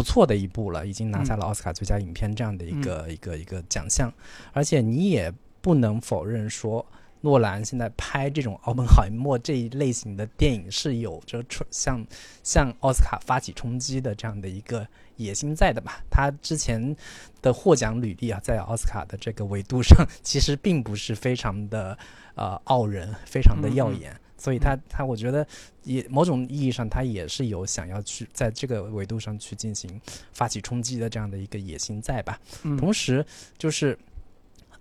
[0.00, 4.10] 不错的一部了，已经拿下了奥斯卡最佳影片这样的一个、一个一个奖项，
[4.52, 6.86] 而且你也不能否认说。
[7.22, 12.06] 诺兰现在拍这种奥本海默这一类型的电影是有着冲向
[12.42, 16.02] 向奥斯卡发起冲击的这样的一个野心在的吧？
[16.10, 16.96] 他之前
[17.42, 21.98] 的获奖履历啊，在奥斯卡的这个维度上，其实并不是非常的
[22.36, 24.18] 呃傲人，非常的耀眼。
[24.40, 25.46] 所以他他我觉得
[25.84, 30.00] 也某种意义上他也是有想要去在这个维度上去进行
[30.32, 32.40] 发起冲击的这样的一个野心在吧。
[32.62, 33.24] 嗯同时
[33.58, 33.96] 就是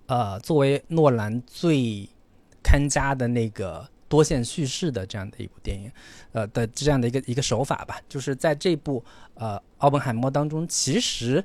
[0.05, 2.07] 呃作为诺兰最
[2.63, 5.91] 看家的那个多线叙事的这样的一部电影，
[6.31, 9.03] 呃的这样的一个一个手法吧，就是在这部
[9.35, 11.43] 呃奥本海默当中，其实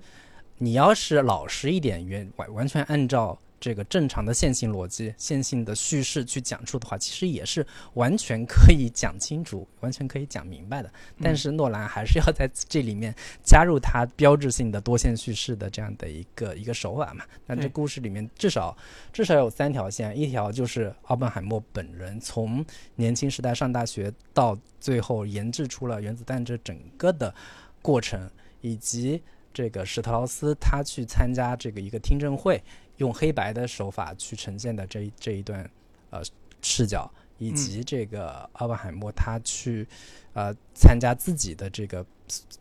[0.59, 10.93] 你要是老实一点，原完完全按照这个正常的线性逻辑、线性的叙事去讲述的话，其实也是完全可以讲清楚、完全可以讲明白的。
[11.23, 17.25] 但是诺兰还是要在这里面加入他标志性的多线叙事的这样的一个一个手法嘛。
[17.47, 18.77] 那这故事里面至少
[19.15, 22.63] 至少有三条线，一条就是奥本海默本人从
[22.97, 27.35] 年轻时代上大学到最后研制出了原子弹这整个的
[27.81, 29.23] 过程，以及。
[29.57, 32.61] 这个史特劳斯他去参加这个一个听证会，
[32.99, 35.69] 用黑白的手法去呈现的这这一段
[36.11, 36.21] 呃
[36.63, 39.87] 视角，以及这个奥本海默他去
[40.33, 42.05] 呃参加自己的这个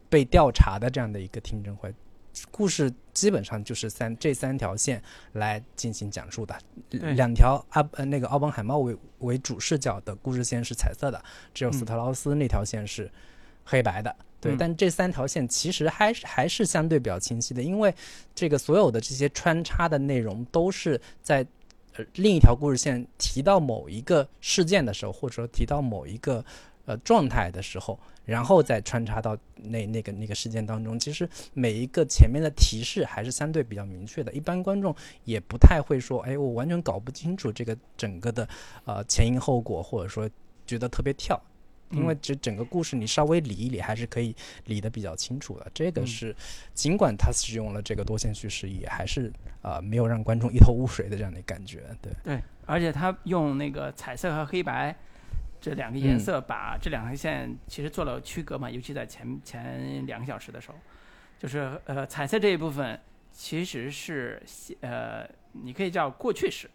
[0.10, 1.94] 被调查的这样的一个听证会，
[2.52, 5.02] 故事基本上就是三这三条线
[5.34, 6.58] 来进行讲述的，
[6.90, 13.10] 两条阿呃那个奥本海默为为主视角的故事线是彩色的，只有斯特劳斯那条线是
[13.64, 14.16] 黑白的。
[14.42, 17.96] 对，但这三条线其实还是还是相对比较清晰的，因为
[18.36, 21.48] 这个所有的这些穿插的内容都是在
[21.96, 26.44] 呃另一条故事线提到某一个事件的时候，或者说提到某一个
[26.84, 31.00] 呃状态的时候，然后再穿插到那那个那个事件当中。
[31.00, 38.46] 其实每一个前面的提示还是相对比较明确的，一般观众也不太会说，哎，我完全搞不清楚这个整个的
[38.84, 40.30] 呃前因后果，或者说
[40.68, 41.42] 觉得特别跳。
[41.94, 45.72] 因为这整个故事你稍微理一理，还是可以理得比较清楚的。
[45.74, 46.36] 这个是，
[46.74, 51.84] 尽管他使用了这个多线叙事，也还是啊没有让观众一头雾水的这样的感觉。
[52.02, 54.96] 对对，而且他用那个彩色和黑白
[55.62, 58.70] 这两个颜色，把这两条线其实做了区隔嘛。
[58.70, 60.76] 尤其在前前两个小时的时候，
[61.40, 63.00] 就是呃彩色这一部分
[63.32, 64.42] 其实是
[64.82, 66.70] 呃你可以叫过去式，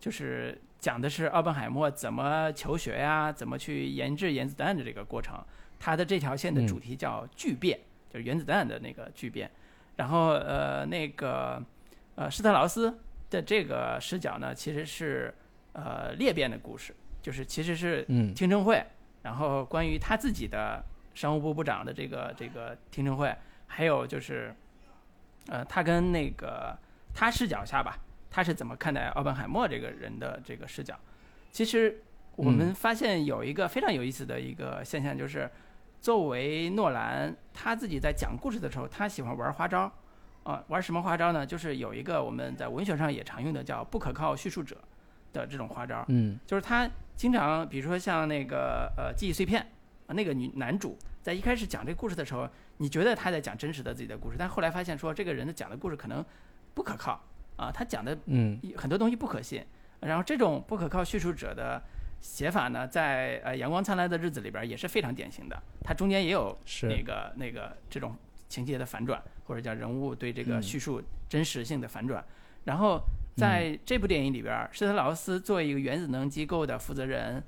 [0.00, 0.60] 就是。
[0.78, 5.38] 讲的是奥本海默怎么求学呀，怎么去研制原子弹的这个过程。
[5.80, 7.78] 他的这条线的主题叫巨变，
[8.10, 9.50] 就是原子弹的那个巨变。
[9.96, 11.62] 然后呃，那个
[12.14, 12.96] 呃施特劳斯
[13.30, 15.34] 的这个视角呢，其实是
[15.72, 18.84] 呃裂变的故事，就是其实是听证会，
[19.22, 23.34] 然后关于他自己的商务部部长的这个这个听证会，
[23.66, 24.54] 还有就是
[25.48, 26.76] 呃他跟那个
[27.14, 27.98] 他视角下吧。
[28.30, 30.94] 他是怎么看待奥本海默这个人的这个视角？
[31.50, 32.02] 其实
[32.36, 35.50] 我们发现有一个非常有意思的一个现象，就是
[36.00, 39.90] 作为诺兰他自己在讲故事的时候，他喜欢玩花招
[40.44, 41.44] 啊，玩什么花招呢？
[41.44, 44.76] 就是有一个我们在文学上也常用的叫不可靠叙述者
[45.32, 46.04] 的这种花招。
[46.08, 49.60] 嗯，就是他经常，比如说像那个呃记忆碎片
[50.06, 56.24] 啊，那个女男主在一开始讲这个故事的时候，你觉得他在讲真实的自己的故事，但后来发现说这个人的讲的故事可能
[56.74, 57.20] 不可靠。
[57.58, 59.62] 啊，他讲的嗯很多东西不可信，
[60.00, 61.82] 然后这种不可靠叙述者的
[62.20, 65.60] 写法呢，在呃《阳光灿烂的日子》里边也是非常典型的。
[65.82, 68.16] 它中间也有那个那个这种
[68.48, 72.24] 情节的反转，或者叫人物对这个叙述真实性的反转。
[72.64, 73.00] 然后
[73.36, 77.42] 在这部电影里边，施特劳斯作为一个原子能机构的负责人，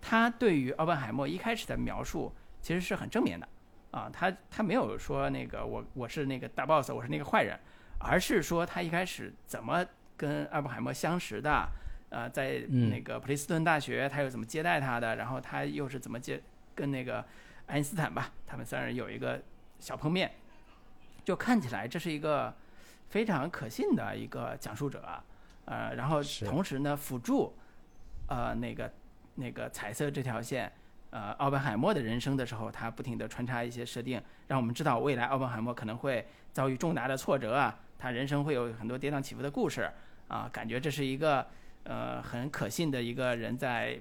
[0.00, 3.46] 他对于奥本海默一开始的描述其实是很正面的
[3.92, 7.56] 啊，他他没有说那个我我是那个大 boss，我是那个坏人。
[8.04, 9.84] 而是说他一开始怎么
[10.16, 11.68] 跟阿布海默相识的？
[12.10, 15.16] 呃，在那个普林斯顿大学，他又怎么接待他的？
[15.16, 16.42] 然后他又是怎么接
[16.74, 17.24] 跟那个
[17.66, 18.30] 爱因斯坦吧？
[18.46, 19.40] 他们三人有一个
[19.78, 20.30] 小碰面，
[21.24, 22.54] 就看起来这是一个
[23.08, 25.02] 非常可信的一个讲述者。
[25.64, 27.56] 呃，然后同时呢，辅助
[28.26, 28.92] 呃那个
[29.36, 30.70] 那个彩色这条线，
[31.12, 37.78] 呃，奥本海默的人生的时候，他不停地穿插一些设定，让我们知道未来奥本海默可能会遭遇重大的挫折啊。
[37.98, 39.88] 他人生会有很多跌宕起伏的故事
[40.28, 41.46] 啊，感觉这是一个
[41.84, 44.00] 呃很可信的一个人在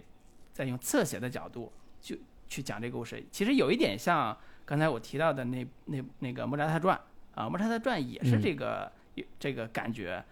[0.54, 2.16] 在用侧写的角度就
[2.48, 3.22] 去讲这个故事。
[3.30, 6.98] 其实有一点像刚才我提到的那那那个莫扎特传
[7.36, 8.92] 啊，莫扎特传也是这个
[9.38, 10.24] 这个感觉。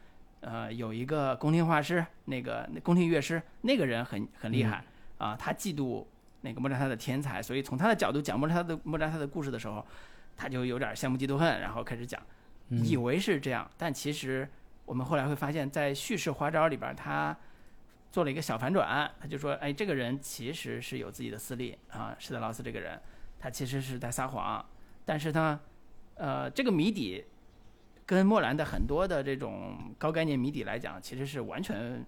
[0.41, 4.81] 呃，有一个宫廷画师，那个宫廷乐师，那个人很很厉害
[5.17, 6.05] 啊，他嫉妒
[6.41, 9.85] 那个莫扎特的天才，所以从他的角度讲莫扎特的莫扎特的故事的时候，
[10.37, 12.21] 他就有点羡慕嫉妒恨，然后开始讲。
[12.69, 14.47] 以为是这样，但其实
[14.85, 17.35] 我们后来会发现，在叙事花招里边，他
[18.11, 19.11] 做了一个小反转。
[19.19, 23.01] 他就说：“哎，这个人其实是有自己的私利啊，施特劳斯这个人，
[23.39, 24.63] 他其实是在撒谎。
[25.03, 25.59] 但是呢，
[26.13, 27.25] 呃，这个谜底
[28.05, 32.05] 跟莫兰的很多的这种高概念谜底来讲，其实是完全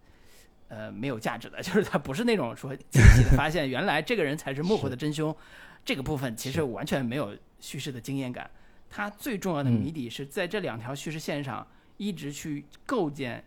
[0.71, 1.59] 呃没有价值的。
[1.61, 5.35] 就是他不是那种说惊喜的发现，原来这个人才是幕后的真凶。
[5.83, 8.49] 这个部分其实完全没有叙事的经验感。”
[8.89, 11.65] 它最重要的谜底是在这两条叙事线上
[11.97, 13.43] 一直去构建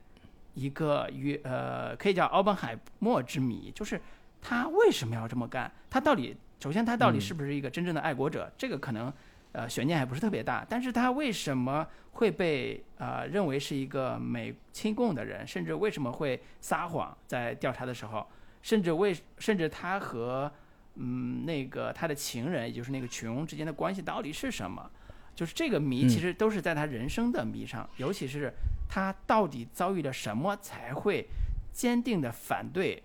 [0.54, 4.00] 一个与呃可以叫奥本海默之谜，就是
[4.40, 5.70] 他为什么要这么干？
[5.90, 8.50] 他到底首先他到底是不是一个真正的爱国者？
[8.56, 9.12] 这个可能
[9.54, 10.66] 呃悬念还不是特别大。
[10.68, 18.26] 但是他为什么会被呃认为是一个美亲共的人，甚至为什么会撒谎在调查的时候，
[18.60, 20.52] 甚至为甚至他和
[20.96, 24.90] 嗯那个他的情人，也就是那个琼之间的关系到底是什么？
[25.34, 28.52] 就是这个谜，其实都是在他人生的谜上，尤其是
[28.88, 31.26] 他到底遭遇了什么才会
[31.72, 33.02] 坚定的反对，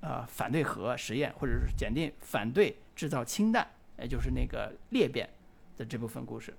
[0.00, 3.66] 呃，反对核实验，或者是坚定反对制造氢弹，
[3.98, 5.26] 也就是那个裂变
[5.76, 6.54] 的这部分故事，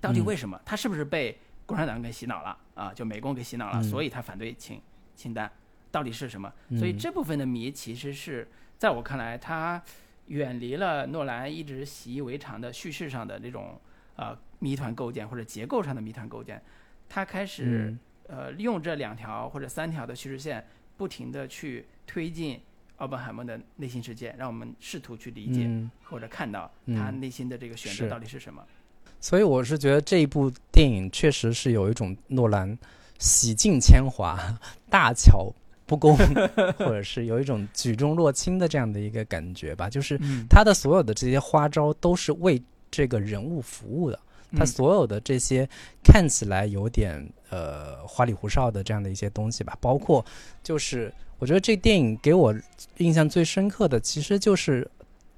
[0.00, 0.60] 到底为什么？
[0.64, 2.92] 他是不是被共产党给洗脑了啊？
[2.94, 4.80] 就美工给洗脑了，所以他反对清
[5.14, 5.50] 清单，
[5.90, 6.52] 到底是什么？
[6.78, 8.48] 所以这部分的谜，其实是
[8.78, 9.82] 在我看来，他
[10.26, 13.80] 远离了诺兰一直习以为常的叙事上的那种。
[14.16, 16.62] 呃，谜团构建或者结构上的谜团构建，
[17.08, 17.96] 他开始
[18.28, 20.66] 呃利用这两条或者三条的叙事线，
[20.98, 22.60] 不停的去推进
[23.00, 25.68] 奥本海默的内心世界，让我们试图去理解
[26.04, 28.62] 或者看到他内心的这个选择到底是什么。
[29.20, 32.78] 所以我是觉得这一部电影确实是有一种诺兰
[33.18, 34.38] 洗尽铅华、
[34.88, 35.52] 大巧
[35.84, 36.16] 不工，
[36.78, 39.90] 或者是有一种举重若轻的这样的一个感觉吧。
[39.90, 42.62] 就是他的所有的这些花招都是为。
[42.92, 44.18] 这个人物服务的，
[44.56, 45.64] 他所有的这些
[46.02, 50.26] 看起来有点呃花里胡哨的这样的一些东西吧，包括
[50.60, 52.54] 就是我觉得这电影给我
[52.98, 54.88] 印象最深刻的，其实就是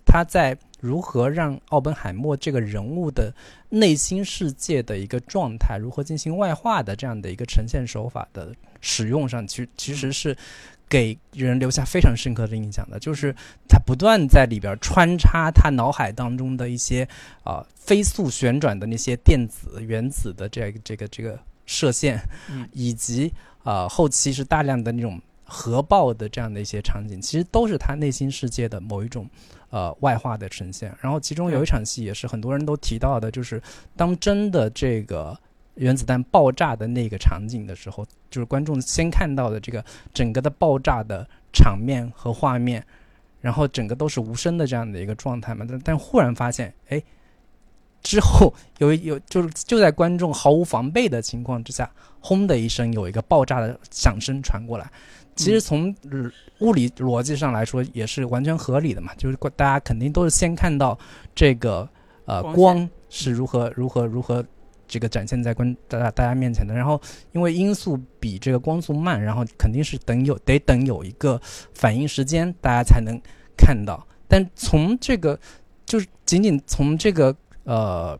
[0.04, 3.32] 他在如何让奥本海默这个人物的
[3.70, 10.36] 内心世界的一个状态如何进行外化的这样的一个呈现手法的使用上，其其实是。
[10.88, 13.34] 给人留下非常深刻的印象的，就是
[13.66, 17.08] 他不断在里边穿插他脑海当中的一些
[17.44, 22.20] 啊飞速旋转的那些电子原子的这个这个这个射线，
[22.72, 23.32] 以及
[23.64, 25.18] 啊后期是大量的那种
[25.52, 29.28] 核爆的这样的一些场景，其实都是他内心世界的某一种
[29.68, 30.96] 呃外化的呈现。
[31.00, 33.62] 然后其中有一场戏也是很多人都提到的，就是
[33.96, 35.38] 当真的这个。
[35.76, 39.82] 原子弹爆炸的那个场景的时候，就是观众先看到的这个
[40.12, 42.84] 整个的爆炸的场面和画面，
[43.40, 45.64] 然后整个都是无声的这样的一个状态嘛。
[45.66, 47.02] 但但忽然发现，哎，
[48.02, 51.90] 之后有有就是就在观众毫无防备的情况之下，
[52.20, 54.92] 轰的一声有一个爆炸的响声传过来。
[55.34, 55.94] 其实从
[56.60, 60.98] 物理逻辑上来说也是完全合理的嘛，就是大家肯定都是先看到
[61.34, 61.88] 这个
[62.24, 64.44] 呃光是如何如何如何。
[64.88, 67.00] 这个展现在观大家大家面前的，然后
[67.32, 71.40] 因为音速比这个光速慢，然后肯定是等有得等有一个
[71.72, 73.18] 反应时间，大家才能
[73.56, 74.06] 看到。
[74.28, 75.38] 但从这个
[75.86, 78.18] 就是仅仅从这个呃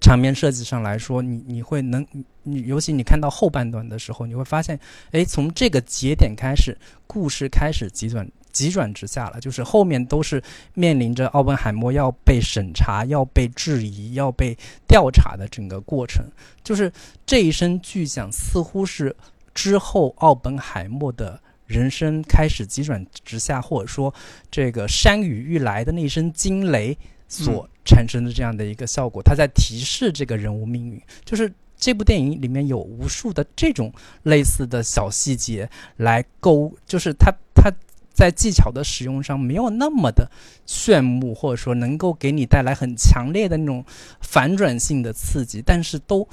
[0.00, 2.06] 场面设计上来说，你你会能
[2.46, 4.78] 你尤其你看到后半段的时候，你会发现，
[5.10, 6.76] 哎，从这个节点开始，
[7.06, 8.26] 故事开始急转。
[8.52, 10.42] 急转直下了，就是后面都是
[10.72, 14.56] 面临着奥本海默要被审查、要被质疑、要被
[14.88, 16.24] 调查的整个过程。
[16.64, 16.90] 就是
[17.26, 19.14] 这一声巨响，似乎是
[19.52, 24.14] 之后奥本海默的人生开始急转直下，或者说
[24.50, 26.96] 这个山雨欲来的那一声惊雷
[27.28, 29.22] 所产生的这样的一个效果。
[29.22, 30.98] 它在提示这个人物命运。
[31.26, 37.72] 就是这部电影里面有无数的这种类似的小细节来勾，就是它它。
[38.16, 40.30] 在技巧的使用上没有那么的
[40.64, 43.84] 炫目，或者说能够给你带来很强烈的那种
[44.22, 46.26] 反转性的刺激，但是都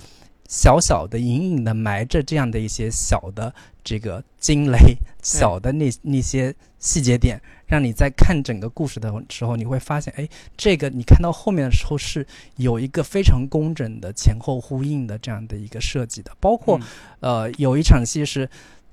[0.53, 3.51] 小小的、隐隐的埋着这样的一些小的
[3.83, 12.23] 这个惊雷、小的那那些细节点，让你在看整个故事的时候，你会发现，哎，这个你看到后面的时候是
[12.57, 16.79] 有一个非常工整的前后呼应的这样的一个设计的，包括
[17.19, 18.47] 呃，有一场戏是。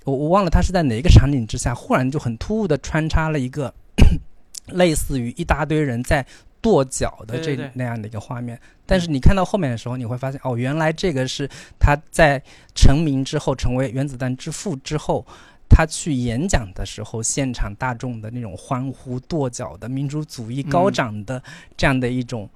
[0.04, 3.72] 我我忘了它是在哪一个场景之下，忽然就很突兀的穿插了一个
[4.72, 6.26] 类似于一大堆人在
[6.60, 8.58] 跺脚的这那样的一个画面。
[8.86, 11.48] 但是你看到后面的时候，你会发现哦，原来这个是
[11.78, 12.42] 他在
[12.74, 15.24] 成名之后，成为原子弹之父之后，
[15.68, 21.40] 他去演讲的时候，现场大众的那种欢呼、跺脚的民族主义高涨的
[21.76, 22.50] 这样的一种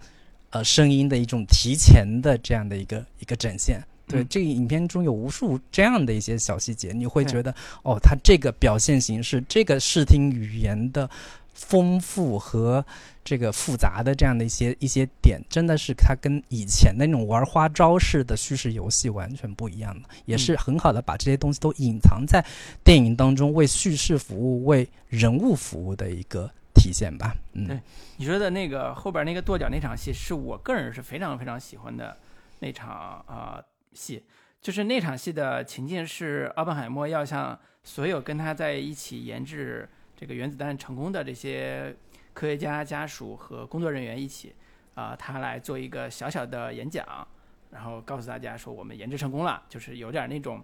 [0.51, 3.81] 呃声音的一种提前的这样的一个一个展现。
[4.07, 11.09] 对，这个影片中有无数这样的一些小细节，你会觉得哦，他这个表现形式，这个视听语言的
[11.55, 12.85] 丰富和
[13.25, 22.45] 这个复杂的这样的一些一些点，真的是它跟以前那种玩花招式的叙事游戏完全不一样的，也是很好的把这些东西都隐藏在
[22.85, 27.35] 电影当中，为叙事服务、为人物服务的一个体现吧。
[27.55, 27.81] 嗯，对，
[28.17, 32.17] 你说的那个后边那个跺脚那场戏，是我个人是非常非常喜欢的
[32.59, 33.63] 那场啊。
[33.97, 34.21] 戏
[34.61, 41.95] 就是那场戏的情境是奥本海默要向所有跟他在一起研制这个原子弹成功的这些
[42.33, 44.55] 科学家家属和工作人员一起
[44.95, 47.05] 啊、他来做一个小小的演讲，
[47.73, 50.63] 然后告诉大家说我们研制成功了，就是有点那种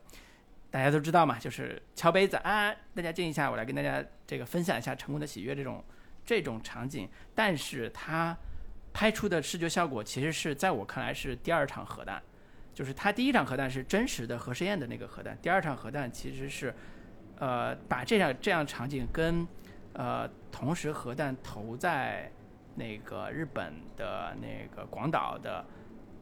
[0.71, 5.85] 大家都知道嘛，就是敲杯子啊，大家静一下，我来跟大家这个分享一下成功的喜悦这种
[6.25, 8.37] 这种场景，但是他
[8.93, 12.23] 拍出的视觉效果其实是在我看来是第二场核弹，
[12.73, 16.73] 就是他第一场核弹是真实的核试验的那个核弹，第二场核弹其实是
[17.41, 19.45] 呃把这样这样场景跟
[19.95, 22.31] 呃同时核弹投在
[22.77, 25.65] 那个日本的那个广岛的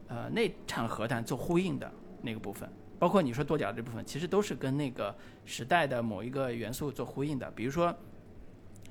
[0.07, 1.89] 呃那场核弹做呼应的
[2.23, 2.67] 那个部分，
[2.97, 5.15] 包括你说跺脚这部分，其实都是跟那个
[5.45, 7.49] 时代的某一个元素做呼应的。
[7.51, 7.95] 比如说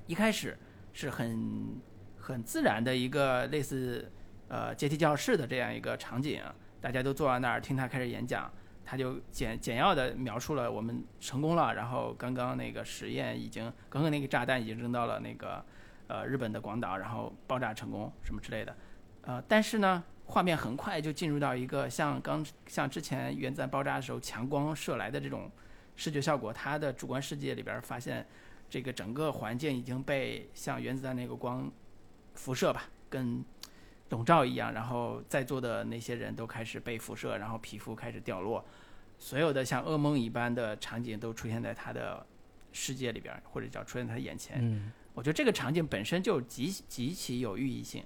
[0.06, 0.56] 一开始
[0.92, 1.80] 是很
[2.16, 4.10] 很自然的一个类似
[4.48, 6.40] 呃阶梯教室的这样一个场景，
[6.80, 8.50] 大家都坐在那儿听他开始演讲。
[8.90, 15.62] 他就简简要的描述了我们成功了，然后刚刚那个实验已经，刚刚那个炸弹已经扔到了那个
[16.06, 18.74] 呃日本的广岛，然后爆炸成功什么之类的，
[19.20, 25.50] 呃，但是呢，画面很快就进入到一个像刚像之前原子弹爆炸的时候强光射来的这种
[25.94, 28.26] 视觉效果，他的主观世界里边发现
[28.70, 31.70] 这个整个环境已经被像原子弹那个光
[32.32, 33.44] 辐射吧，跟
[34.10, 38.64] 笼罩一样，然后在座的那些人都开始被辐射，然后皮肤开始掉落，
[39.18, 42.24] 所有的像噩梦一般的场景都出现在他的
[42.72, 44.58] 世界里边儿，或者叫出现在他眼前。
[44.60, 48.04] 嗯我觉得这个场景本身就极极其有寓意性，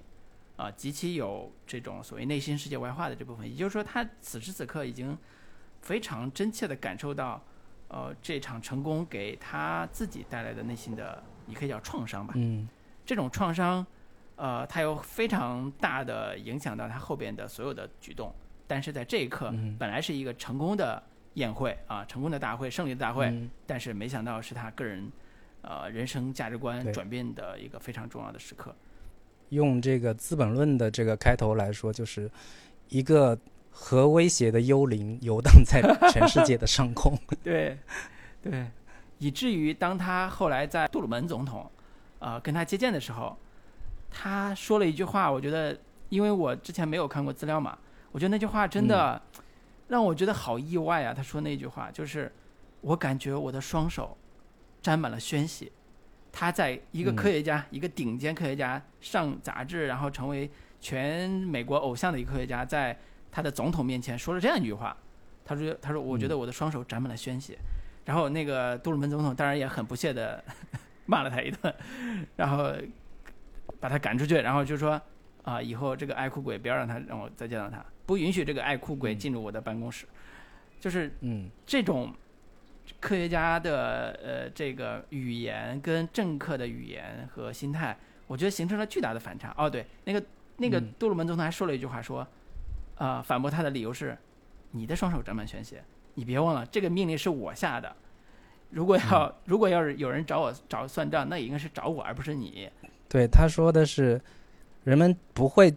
[0.55, 3.47] 啊、极其有这种所谓内心世界外化的这部分。
[3.47, 5.15] 也就是说，他此时此刻已经
[5.83, 7.39] 非常真切地感受到，
[7.89, 12.33] 呃，这场成功给他自己带来的内心的，你可以叫创伤吧。
[12.35, 12.67] 嗯
[13.05, 13.85] 这种创伤，
[14.35, 18.33] 呃，它有非常大的影响到他后边的所有的举动。
[18.65, 21.01] 但是在这一刻，嗯本来是一个成功的
[21.33, 25.11] 宴会啊，成功的大会，胜利的大会，嗯但是没想到是他个人，
[25.61, 28.73] 呃，人生价值观转变的一个非常重要的时刻。
[29.49, 32.31] 用这个《资本论》的这个开头来说，就是
[32.89, 33.37] 一个
[33.69, 37.15] 核威胁的幽灵游荡在全世界的上空。
[37.43, 37.77] 对，
[38.41, 38.65] 对，
[39.19, 41.69] 以至于当他后来在杜鲁门总统，
[42.19, 43.37] 呃，跟他接见的时候，
[44.15, 45.77] 他说了一句话，我觉得，
[46.09, 47.75] 因为我之前没有看过资料嘛，
[48.11, 49.19] 我觉得那句话真的
[49.87, 51.13] 让我觉得好意外啊。
[51.13, 52.31] 他说那句话就是，
[52.81, 54.15] 我感觉我的双手
[54.81, 55.71] 沾满了鲜血。
[56.31, 60.49] 他在一个嗯科学家，一个顶尖科学家上杂志，然后成为
[60.79, 62.97] 全美国偶像的一个科学家，在
[63.31, 64.95] 他的总统面前说了这样一句话。
[65.45, 67.57] 他说：“他说，我觉得我的双手沾满了鲜血。
[68.05, 70.41] 然后那个杜鲁门总统当然也很不屑的
[71.05, 71.75] 骂了他一顿，
[72.37, 72.73] 然后
[73.83, 74.99] 把他赶出去，然后就说
[75.43, 80.05] 啊，以后这个爱哭鬼不要让他让我再见到他，不允许这个爱哭鬼嗯进入我的办公室。
[80.79, 82.13] 就是嗯这种
[83.01, 89.53] 科学家的呃这个语言跟政客的语言和心态，我觉得形成了巨大的反差。
[89.57, 90.23] 哦，对，那个
[90.55, 92.25] 那个嗯杜鲁门总统还说了一句话，说，
[92.95, 94.17] 啊、反驳他的理由是，
[94.71, 97.93] 你的双手沾满鲜血，你别忘了这个命令是我下的。
[98.69, 102.69] 如果要、如果要是有人找我找算账，那也应该是找我，而不是你。
[103.13, 104.19] 对，他说的是，
[104.83, 105.71] 人们不会，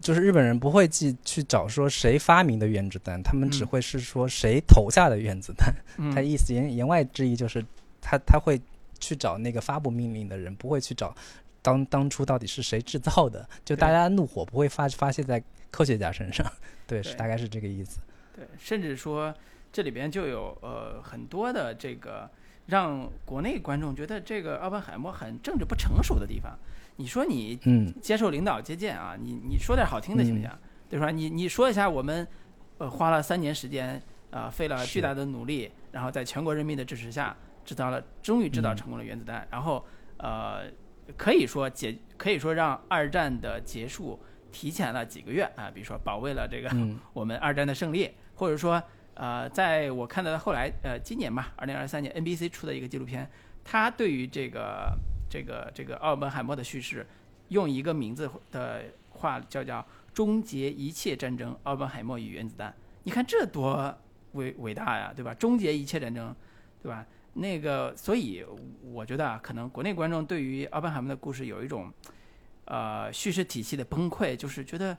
[0.00, 5.74] 就是日本人不会去去找说谁发明的原子弹，他们只嗯会是说谁投下的原子弹。
[6.12, 7.64] 他嗯， 意思言言外之意就是
[8.02, 8.60] 他他会
[9.00, 11.16] 去找那个发布命令的人，不会去找
[11.62, 16.46] 当当初到底是谁制造的，就大家怒火不会发发泄在科学家身上。
[16.86, 17.98] 对，是大概是这个意思。
[18.36, 19.34] 对，甚至说
[19.72, 22.30] 这里边就有呃很多的这个
[22.66, 26.58] 让国内观众觉得这个奥本海默很政治不成熟的地方。
[26.96, 30.50] 你说你嗯接受领导接见啊，你你说点好听的行不行？
[30.88, 31.10] 对吧？
[31.10, 32.26] 你你说一下我们
[32.78, 33.96] 呃花了三年时间
[34.30, 39.84] 啊、呃费了巨大的努力，然后在全国人民的支持下制造了，终于制造嗯成功了原子弹，然后
[40.18, 40.62] 呃
[41.16, 44.20] 可以说解可以说让二战的结束
[44.52, 48.80] 提前了几个月啊，比如说保卫了这个嗯我们二战的胜利，或者说，
[49.14, 53.30] 呃，在我看到的后来，呃，今年吧，二零二三年 NBC 出的一个纪录片，
[53.64, 54.92] 他对于这个
[55.30, 57.06] 这个这个奥本海默的叙事，
[57.48, 62.74] 用一个名字的话叫叫“终结一切战争：奥本海默与原子弹”。
[63.04, 63.96] 你看这多
[64.32, 65.32] 伟伟大呀，对吧？
[65.34, 66.34] 终结一切战争，
[66.82, 67.06] 对吧？
[67.34, 68.44] 那个，所以
[68.92, 71.92] 我觉得啊，可能国内观众对于奥本海默的故事有一种，
[72.64, 74.96] 呃，叙事体系的崩溃，就是觉得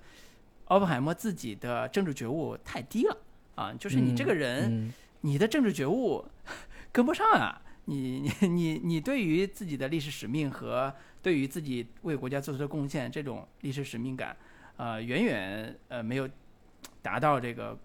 [0.66, 3.18] 奥本海默自己的政治觉悟太低了
[3.56, 6.24] 啊，就是你这个人，嗯你的政治觉悟
[6.92, 14.38] 跟不上啊，你你你你对于自己的历史使命和对于自己为国家做出的贡献这种历史使命感，
[14.78, 16.30] 呃，远远呃没有
[17.02, 17.78] 达到这个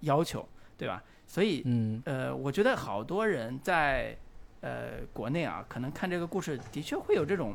[0.00, 0.48] 要求，
[0.78, 1.02] 对吧？
[1.26, 4.16] 所以嗯呃，我觉得好多人在
[4.60, 7.54] 呃国内啊，可能看这个故事的确会有这种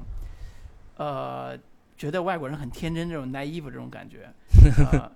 [0.98, 1.58] 呃
[1.96, 4.30] 觉得外国人很天真这种 naive 这种感觉。
[4.92, 5.12] 啊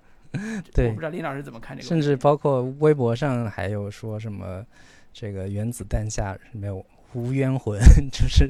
[0.73, 2.01] 对我不知道林老师怎么看这个甚。
[2.01, 4.65] 至包括微博上还有说什么
[5.13, 7.79] 这个原子弹下没有无冤魂，
[8.11, 8.49] 就是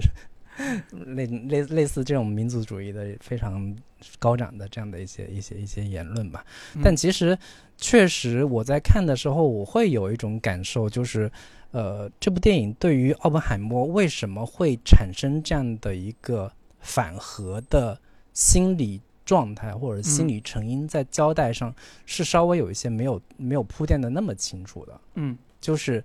[1.05, 3.75] 类类类似这种民族主义的非常
[4.19, 6.45] 高涨的这样的一些一些一些言论吧。
[6.75, 7.38] 嗯但其实
[7.77, 11.29] 确实我在看的时候，我会有一种感受，就是
[11.71, 17.99] 呃，这部电影对于奥本海默为什么会产生这样的一个反核的
[18.31, 21.74] 心理状态或者心理成因，在交代上
[22.05, 25.01] 是稍微有一些没有没有铺垫的那么清楚的。
[25.15, 26.03] 嗯就是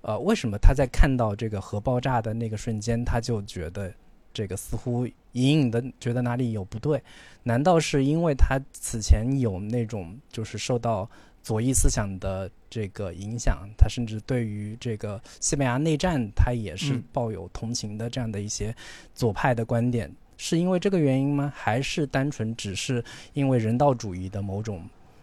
[0.00, 3.92] 呃，为什么他在看到这个核爆炸的那个瞬间，他就觉得
[4.32, 7.02] 这个似乎隐隐的觉得哪里有不对？
[7.42, 11.08] 难道是因为他此前有那种就是受到
[11.42, 18.74] 左翼思想的这个影响，他甚至对于这个西班牙内战，他也是嗯抱有同情的这样的一些
[19.14, 20.10] 左派的观点？
[20.36, 21.52] 是因为这个原因吗？
[21.54, 24.82] 还是单纯只是因为人道主义的某种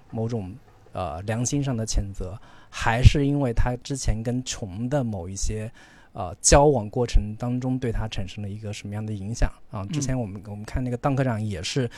[0.09, 0.53] 某种
[0.93, 2.37] 呃良心上的谴责？
[2.69, 5.69] 还是因为他之前跟穷的某一些
[6.13, 9.85] 呃交往过程当中，对他产生了一个什么样的影响啊？
[9.87, 11.89] 之前我们、我们看那个邓科长也是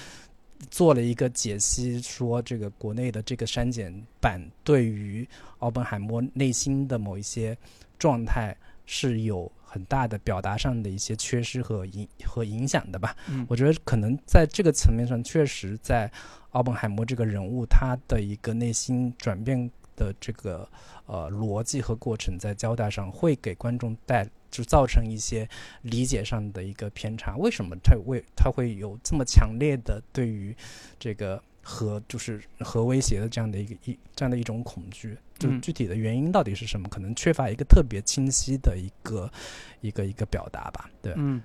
[0.72, 5.28] 做了一个解析，说这个国内的这个删减版对于
[5.59, 7.55] 奥本海默内心的某一些
[7.99, 8.55] 状态
[8.86, 13.15] 是有很大的表达上的一些缺失和影和影响的吧。
[13.28, 16.11] 嗯我觉得可能在这个层面上，确实在
[16.51, 20.69] 奥本海默这个人物他的一个内心转变的这个
[21.07, 25.49] 呃逻辑和过程，在交代上会给观众带就造成一些
[25.82, 27.36] 理解上的一个偏差。
[27.38, 30.55] 为什么他为他会有这么强烈的对于
[30.99, 35.18] 这个核就是核威胁的这样的一个一这样的一种恐惧？
[35.39, 36.88] 就嗯具体的原因到底是什么？
[36.89, 39.32] 可能缺乏一个特别清晰的一个
[39.82, 40.89] 一个一个表达吧。
[41.01, 41.41] 对，嗯，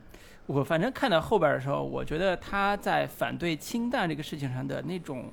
[0.47, 5.33] 我反正看到后边的时候，我觉得他在反对氢弹这个事情上的那种，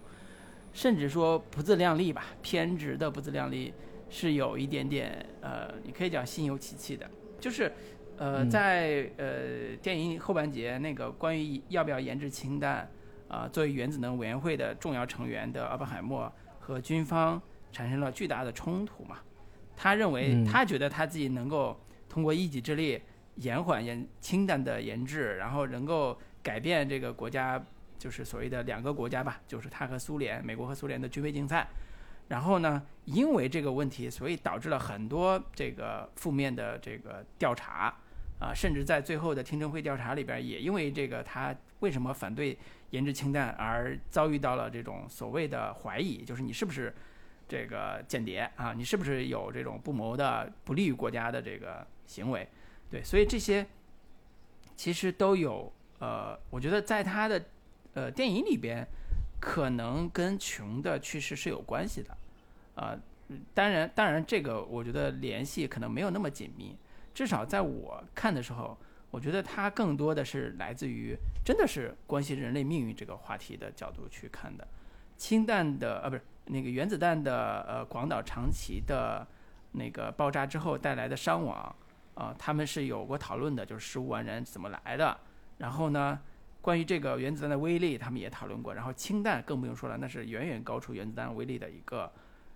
[0.71, 3.73] 甚至说不自量力吧，偏执的不自量力，
[4.09, 7.09] 是有一点点呃，你可以讲心有戚戚的，
[7.39, 7.71] 就是。
[8.17, 12.89] 呃，嗯在呃电影后半截那个关于要不要研制氢弹，
[13.35, 17.41] 啊、作为原子能委员会的重要成员的奥本海默和军方
[17.73, 19.17] 产生了巨大的冲突嘛。
[19.75, 21.77] 他认为，嗯他觉得他自己能够
[22.07, 23.01] 通过一己之力
[23.35, 27.61] 延缓研氢弹的研制，然后能够改变这个国家，
[27.99, 31.67] 就是所谓的两个国家吧，就是他和苏联，美国和苏联的军备竞赛。
[32.29, 37.93] 然后呢，因为这个问题，所以导致了很多这个负面的这个调查，
[38.39, 42.57] 啊，甚至在最后的听证会调查里边，也因为这个他为什么反对
[42.95, 46.93] 研制氢弹而遭遇到了这种所谓的怀疑，就是你是不是
[47.47, 48.73] 这个间谍啊？
[48.73, 52.47] 你是不是有这种不谋的不利于国家的这个行为？
[52.89, 53.65] 对，所以这些
[54.75, 57.43] 其实都有呃，我觉得在他的
[57.93, 58.87] 呃电影里边，
[59.39, 62.17] 可能跟穷的趋势是有关系的，
[62.75, 62.97] 啊、
[63.53, 66.75] 当然当然这个我觉得联系可能没有那么紧密，
[67.13, 68.77] 至少在我看的时候，
[69.15, 74.67] 我觉得它更多的是来自于真的是关系人类命运这个话题的角度去看的。
[75.15, 79.25] 氢弹的呃不是那个原子弹的呃广岛长崎的
[79.71, 81.73] 那个爆炸之后带来的伤亡
[82.15, 85.17] 啊、他们是有过讨论的，就是十五万人怎么来的。
[85.59, 86.19] 然后呢，
[86.61, 88.73] 关于这个原子弹的威力，他们也讨论过。
[88.73, 92.11] 然后氢弹更不用说了，那是远远高出原子弹威力的一个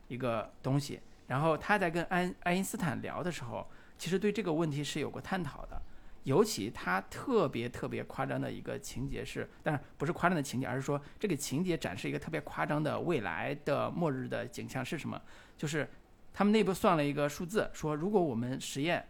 [0.09, 0.99] 一个东西。
[1.27, 3.65] 然后他在跟爱爱因斯坦聊的时候，
[3.97, 5.81] 其实对这个问题是有过探讨的。
[6.29, 15.19] 尤其他特别特别夸张的一个情节是，当然不是夸张的情节，而是说这个情节展示一个特别夸张的未来的末日的景象是什么？
[15.57, 15.89] 就是
[16.31, 19.03] 他们内部算了一个数字，说如果我们实验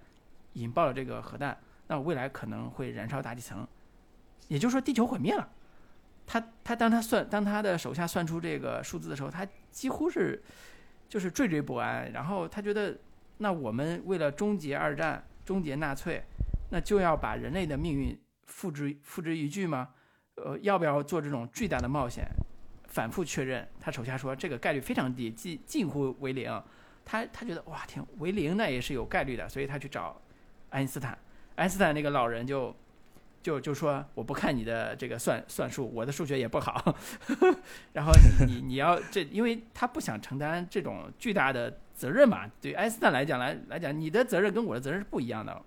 [0.53, 1.57] 引爆了这个核弹，
[1.87, 3.67] 那未来可能会燃烧大气层，
[4.47, 5.49] 也就是说地球毁灭了。
[6.25, 10.41] 他他当他算当他的手下算出这个数字的时候，他几乎是
[11.09, 12.13] 就是惴惴不安。
[12.13, 12.97] 然后他觉得，
[13.39, 16.23] 那我们为了终结二战、终结纳粹，
[16.69, 19.89] 那就要把人类的命运付之付之一炬吗？
[20.35, 22.25] 呃，要不要做这种巨大的冒险？
[22.87, 26.63] 反复确认，他手下说这个概率非常低，近近乎为零。
[27.05, 30.19] 他他觉得哇天，为零那也是有概率的，所以他去找
[30.69, 31.17] 爱因斯坦。
[31.55, 32.75] 爱因斯坦那个老人就
[33.41, 36.95] 就就说我不看你的这个算算术，我的数学也不好。
[37.93, 42.49] 然后你你你要这，因为他不想承担这种巨大的责任嘛。
[42.61, 45.61] 对爱因斯坦来讲来来讲，你的责任跟我的责任是不一样的，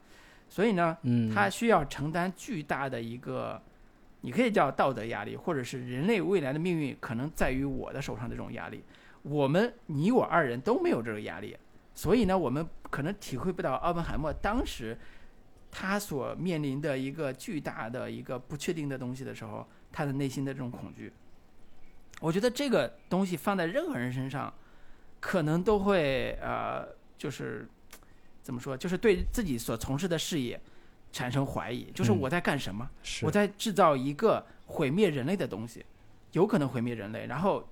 [0.52, 3.58] 所以呢，嗯，他需要承担巨大的一个，
[4.20, 8.84] 你可以叫道德压力，或者是人类未来的命运可能在于我的手上这种压力。
[9.22, 11.56] 我们你我二人都没有这个压力，
[11.94, 14.94] 所以呢，我们可能体会不到奥本海默当时
[15.70, 21.10] 他所面临的一个巨大的一个不确定的东西的时候，他的内心的这种恐惧。
[22.20, 24.52] 我觉得这个东西放在任何人身上，
[25.18, 26.86] 可能都会呃，
[27.16, 27.66] 就是
[28.42, 30.60] 怎么说，就是对自己所从事的事业
[31.12, 32.88] 产生怀疑，就是嗯我在干什么？
[33.02, 35.84] 是我在制造一个毁灭人类的东西，
[36.32, 37.26] 有可能毁灭人类。
[37.26, 37.66] 然后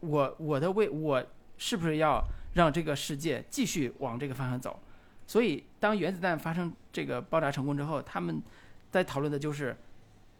[0.00, 1.24] 我我的为我
[1.58, 2.24] 是不是要
[2.54, 4.80] 让这个世界继续往这个方向走？
[5.26, 8.42] 所以当原子弹发生这个爆炸成功之后，他们
[8.90, 9.76] 在讨论的就是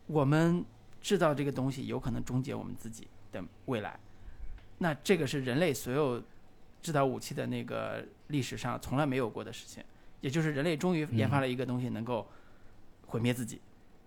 [0.07, 0.65] 我们
[1.01, 3.99] 制造这个东西有可能终结我们自己的未来。
[4.79, 6.23] 那这个是人类所有
[6.83, 9.83] 制造武器的那个历史上从来没有过的事情，
[10.21, 12.27] 也就是人类终于研发了一个东西能够
[13.07, 13.61] 毁灭自己。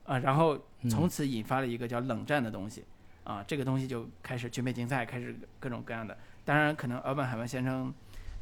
[0.05, 0.59] 啊，然后
[0.89, 2.83] 从此引发了一个叫冷战的东西，
[3.23, 6.17] 啊，这个东西就开始全面竞赛，开始各种各样的。
[6.43, 7.93] 当然，可能奥本海默先生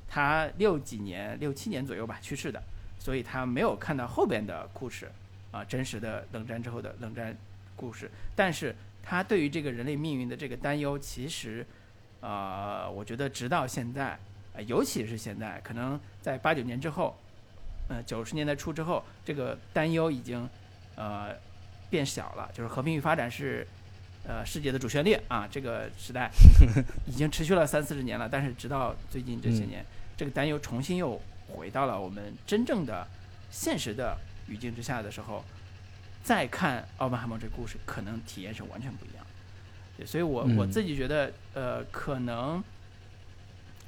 [0.08, 2.64] 他六几年、六七年左右吧去世的，
[2.98, 5.12] 所以他没有看到后边的故事，
[5.52, 7.38] 啊，真实的冷战之后的冷战
[7.76, 8.10] 故事。
[8.36, 11.64] 但是他对于这个人类命运的这个担忧，其实，
[12.22, 14.18] 呃，我觉得直到现在，
[14.54, 17.18] 呃尤其是现在，可能在八九年之后，
[17.90, 20.50] 呃，九十年代初之后，这个担忧已经，
[20.96, 21.36] 呃。
[21.92, 23.68] 变小了，就是和平与发展是，
[24.24, 25.46] 呃，世界的主旋律啊。
[25.52, 26.32] 这个时代
[27.06, 33.06] 已经持续了三四十年了，但是直到最近这些年，这个担忧重新又回到了我们真正的
[33.50, 34.18] 现实的
[34.48, 35.44] 语境之下的时候，
[36.24, 39.26] 再看奥本海默这个故事，可能体验是完全不一样。
[40.02, 42.64] 对，所以我我嗯自己觉得，呃，可能，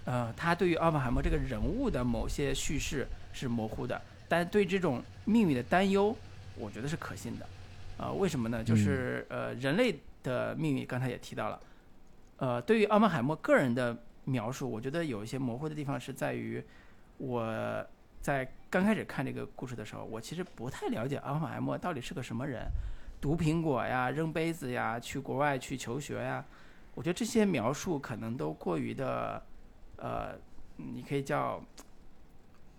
[0.05, 6.15] 呃，他对于奥本海默这个人物的某些叙事是模糊的，但对这种命运的担忧，
[6.55, 7.47] 我觉得是可信的。
[7.97, 8.63] 啊、为什么呢？
[8.63, 11.59] 就是呃，人类的命运，刚才也提到了。
[12.37, 16.63] 呃，对于奥本海默个人的描述，我觉得有一些模糊的地方是在于，
[17.17, 17.83] 我
[18.21, 22.67] 在刚开始看这个故事的时候，我其实不太了解奥本海默到底是个什么人，
[23.23, 26.43] 毒苹果呀，扔杯子呀，去国外去求学呀，
[26.93, 29.41] 我觉得这些描述可能都过于的，
[29.95, 30.35] 呃，
[30.75, 31.63] 你可以叫，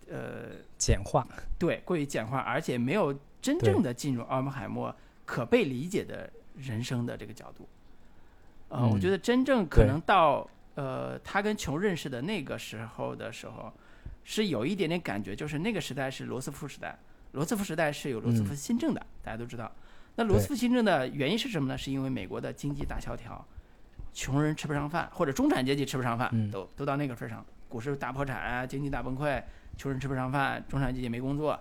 [0.07, 1.27] 呃，简化，
[1.59, 7.67] 对，过于简化，而且没有真正的进入奥本海默可被理解的人生的这个角度。
[8.69, 13.73] 呃，我嗯觉得真正可能到呃他跟琼认识的那个时候的时候，
[14.25, 16.99] 是有一点点感觉，就是那个时代是罗斯福时代，
[17.33, 19.73] 罗斯福时代是有罗斯福新政的，大家都知道。
[20.17, 21.77] 那罗斯福新政的原因是什么呢？
[21.77, 23.45] 是因为美国的经济大萧条，
[24.13, 29.43] 穷人吃不上饭，或者中产阶级吃不上饭，嗯都都到那个份儿上，股市大破产啊，经济大崩溃，
[29.77, 31.61] 穷人吃不上饭，中产阶级没工作。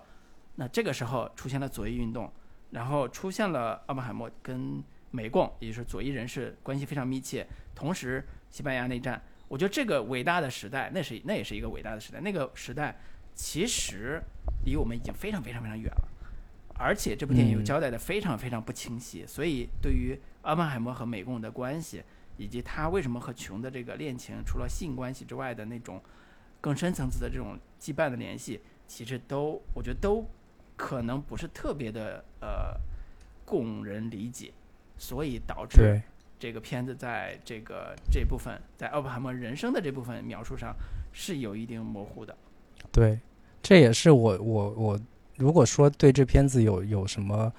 [0.54, 2.32] 那这个时候出现了左翼运动，
[2.70, 7.44] 然后出现了奥本海默跟美共，也就是左翼人士关系非常密切。
[7.74, 12.20] 同时，西班牙内战，我觉得这个伟大的时代，那是那也是一个伟大的时代。
[12.20, 12.96] 那个时代
[13.34, 14.22] 其实
[14.64, 16.08] 离我们已经非常非常非常远了，
[16.78, 19.24] 而且这部电影又嗯交代的非常非常不清晰。
[19.26, 22.02] 所以，对于奥本海默和美共的关系，
[22.36, 26.00] 以及他为什么和琼的这个恋情，除了性关系之外的那种
[26.60, 30.26] 更深层次的这种羁绊的联系，其实都我觉得都
[30.76, 32.74] 可能不是特别的呃
[33.44, 34.52] 供人理解，
[34.98, 36.00] 所以导致，
[36.38, 40.74] 这个片子在这个这部分在奥本海默人生的这部分描述上
[41.12, 42.36] 是有一定模糊的。
[42.90, 43.18] 对，
[43.62, 45.00] 这也是我我我
[45.36, 47.52] 如果说对这片子有有什么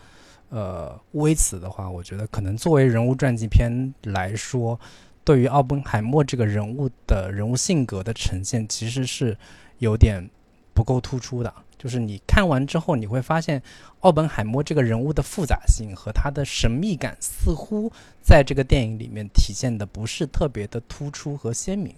[0.49, 4.80] 呃微词的话，我觉得可能作为人物传记片来说，
[5.23, 9.38] 对于奥本海默这个人物的人物性格的呈现，其实是
[9.80, 10.30] 有点
[10.73, 11.53] 不够突出的。
[11.78, 13.61] 就是你看完之后，你会发现
[13.99, 17.91] 奥本海默这个人物的复杂性和他的神秘感，似乎
[18.23, 21.93] 在这个电影里面体现的不是特别的突出和鲜明。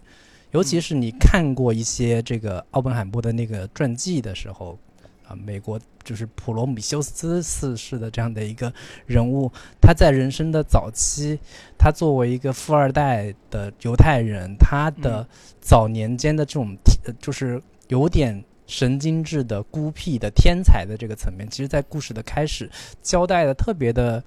[0.51, 4.77] 尤其是你看过一些这个奥本海默的那个传记的时候，
[5.27, 8.73] 啊，美国就是普罗米修斯四世的这样的一个
[9.05, 9.51] 人物，
[9.81, 11.37] 他在人生的早期，
[11.77, 15.27] 他作为一个富二代的犹太人，他的嗯。
[15.59, 22.69] 早年间的这种天就是有点神经质的、孤僻的天才的这个层面，其实在故事的开始
[23.01, 24.23] 交代的特别的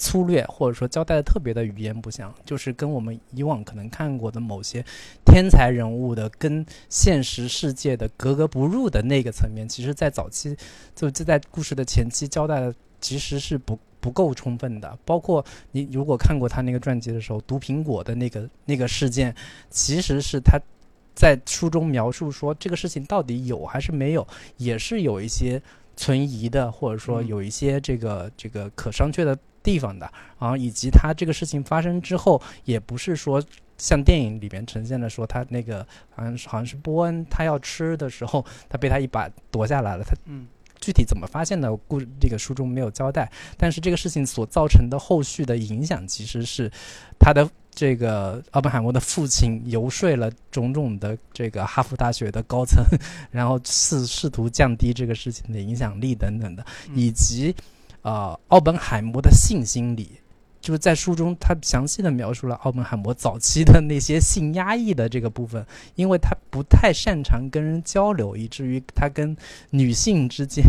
[0.00, 4.82] 粗略，或者说交代的特别的语言不详，就是跟我们以往可能看过的某些
[5.26, 10.56] 天才人物的跟现实世界的格格不入的那个层面，其实在早期
[10.96, 14.98] 就就在故事的前期交代的其实是不不够充分的。
[15.04, 19.34] 包括你如果看过他那个传记的时候，毒苹果的那个那个事件，
[19.68, 20.58] 其实是他
[21.14, 24.26] 在书中描述说这个事情到底有还是没有，
[24.56, 25.60] 也是有一些
[25.94, 30.10] 存疑的，或者说嗯有一些这个这个可商榷的地方的。
[30.38, 33.42] 然后以及他这个事情发生之后，也不是说
[33.78, 40.46] 像电影里面呈现的说他那个好像是好像是波恩他要吃的时候，他被他一把夺下来了，他嗯
[40.80, 43.30] 具体怎么发现的，故这个书中没有交代。
[43.58, 46.70] 但是这个事情所造成的后续的影响，其实是
[47.18, 52.82] 他的这个奥本海默的父亲游说了种种的这个哈佛大学的高层，
[53.30, 57.54] 然后试试图降低这个事情的影响力等等的，以及
[58.02, 60.12] 呃奥本海默的性心理。
[60.60, 69.34] 就是在书中，他详细的描述了奥本海默早期的那些性压抑的这个部分，因为他不太擅长跟人交流，以至于他跟
[69.70, 70.62] 女性之间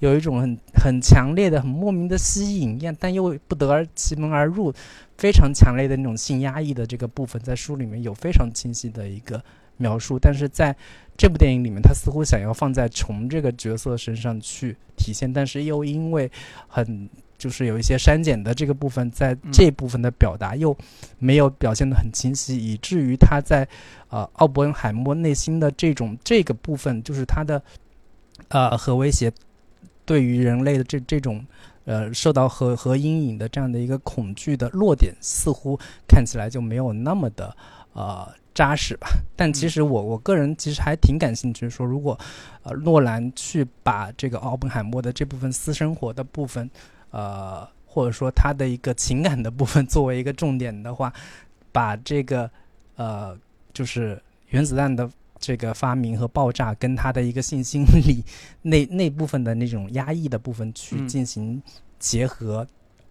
[0.00, 4.70] 有一种很很强烈的、很莫名的吸引，但又不得而其门而入，
[5.16, 9.42] 非常强烈的那种性压抑的这个部分，在书里面有非常清晰的一个
[9.78, 10.18] 描述。
[10.18, 10.76] 但是在
[11.16, 16.30] 这部电影里面，他似乎想要放在虫这个角色身上去体现，但是又因为
[16.68, 17.08] 很。
[17.38, 20.76] 就是有一些删减的这个部分，在这部分的表达又
[21.20, 23.64] 没有表现的很清晰，以至于他在
[24.08, 27.62] 呃奥本海默内心的这种这个部分，就是他的
[28.48, 29.32] 呃核威胁
[30.04, 31.46] 对于人类的这这种
[31.84, 37.56] 呃受到核核阴影的这样的一个恐惧的落点，似乎看起来就没有那么的
[37.92, 39.08] 呃扎实吧。
[39.36, 42.18] 但其实我我个人其实还挺感兴趣，说如果
[42.64, 46.68] 呃诺兰去把这个奥本海默的这部分私生活的部分。
[47.10, 51.10] 呃，或者说他的一个情感的部分 作为一个重点的话，
[51.72, 52.50] 把这个
[52.96, 53.34] 呃，
[53.72, 58.22] 就是原子弹的这个发明和爆炸跟他的一个性心 理
[58.60, 61.62] 那那部分的那种压抑的部分去进行
[61.98, 62.66] 结合，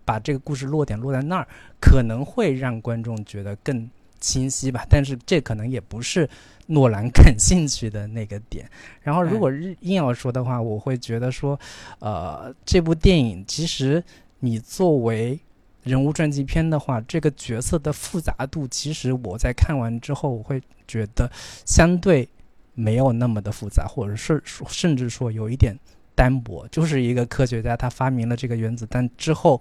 [0.05, 1.47] 把这个故事落点落在那儿，
[1.81, 3.89] 可能会让观众觉得更
[4.19, 4.85] 清晰吧。
[4.89, 6.29] 但是这可能也不是。
[6.69, 8.69] 诺兰感兴趣的那个点，
[9.01, 9.49] 然后如果
[9.79, 11.57] 硬要说的话，我会觉得说，
[11.99, 14.03] 呃，这部电影其实
[14.41, 15.39] 你作为
[15.83, 21.31] 人物传记片的话，这个角色的复杂度，其实我在看完之后，我会觉得
[21.65, 22.27] 相对
[22.73, 25.73] 没有那么的复杂，或者是甚至说有一点
[26.15, 29.57] 单薄，就是一个科学家他发明了这个原子弹之后，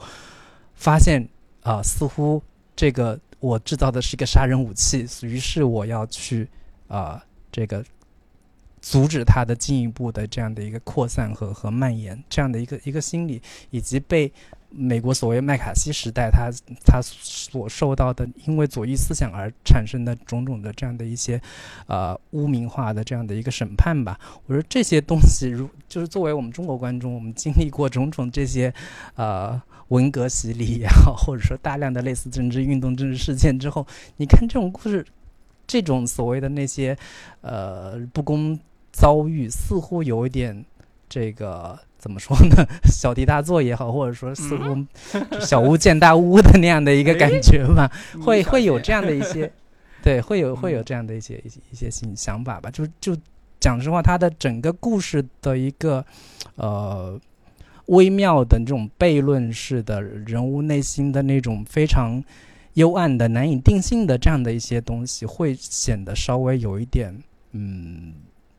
[0.75, 1.25] 发现
[1.63, 2.43] 啊，似乎
[2.75, 6.49] 这个我制造的是一个杀人武器，于是我要去。
[6.89, 7.21] 啊，
[7.51, 7.85] 这个
[8.81, 14.33] 阻止它的进一步的这样的一个扩散和和蔓延，这样的一个一个心理，以及被
[14.71, 16.49] 美国所谓麦卡锡时代他
[16.85, 21.43] 他所受到的因为左翼思想而产生的种种的这样的一些
[21.89, 24.17] 呃污名化的这样的一个审判吧。
[24.47, 28.73] 我说这些东西，如就是作为我们中国观众，我们经历过种种这些
[29.17, 35.05] 呃文革洗礼也好， 或者说大量的类似政治运动、政治事件之后，你看这种故事。
[35.69, 36.97] 这种所谓的那些，
[37.41, 38.57] 呃，不公
[38.93, 40.65] 遭遇，似乎有一点
[41.09, 42.65] 这个怎么说呢？
[42.85, 44.77] 小题大做也好，或者说似乎
[45.41, 47.91] 小巫见大巫的那样的一个感觉吧，
[48.25, 49.51] 会会有这样的一些，
[50.05, 52.71] 对，会有会有这样的一些一些一些想想法吧。
[52.71, 53.17] 就就
[53.59, 56.07] 讲实话，他的整个故事的一个
[56.55, 57.21] 呃
[57.87, 62.23] 微妙的这种悖论式的人物内心的那种非常。
[62.77, 67.11] 幽暗的、难以定性的这样的一些东西，会显得稍微有一点
[67.53, 68.13] 嗯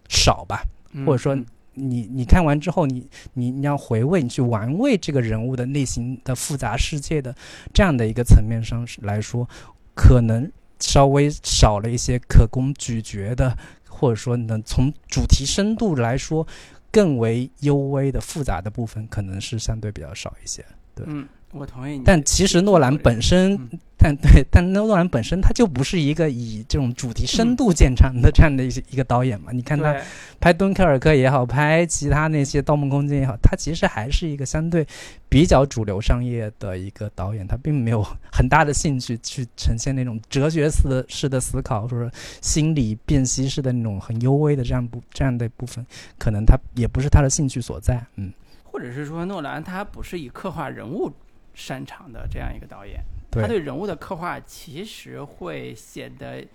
[0.10, 0.64] 少吧，
[1.06, 1.38] 或者说
[1.76, 7.36] 你你看完之后，你你你要回味、你去玩味这个人物的内心的复杂世界的
[7.72, 9.48] 这样的一个层面上来说，
[9.94, 13.56] 可能稍微少了一些可供咀嚼的，
[13.88, 16.48] 或者说能从主题深度来说
[16.92, 20.66] 更为幽微的复杂的部分，可能是相对比较少一些。
[20.96, 21.06] 对，
[21.52, 22.04] 我同意你。
[22.06, 23.70] 但其实诺兰本身。
[24.00, 29.52] 但对，但诺兰本身他就不是一个以这种主题深度见长的这样的一一个导演嘛？
[29.52, 29.92] 你看他
[30.40, 34.86] 拍《敦刻尔克》也好，拍其他那些《盗梦空间》也好，他其实还是一个相对
[35.28, 42.08] 比较主流商业的一个导演，他并没有 很大的兴趣去呈现那种哲学思的式的思考，或者
[42.40, 45.84] 心理辨析式的那种很幽微的这样部这样的部分，
[46.20, 48.06] 可能他也不是他的兴趣所在。
[48.18, 48.32] 嗯，
[48.64, 51.12] 或者是说诺兰他不是以刻画人物
[51.58, 53.04] 擅长的这样一个导演。
[53.32, 56.48] 他对人物的刻画其实会显得，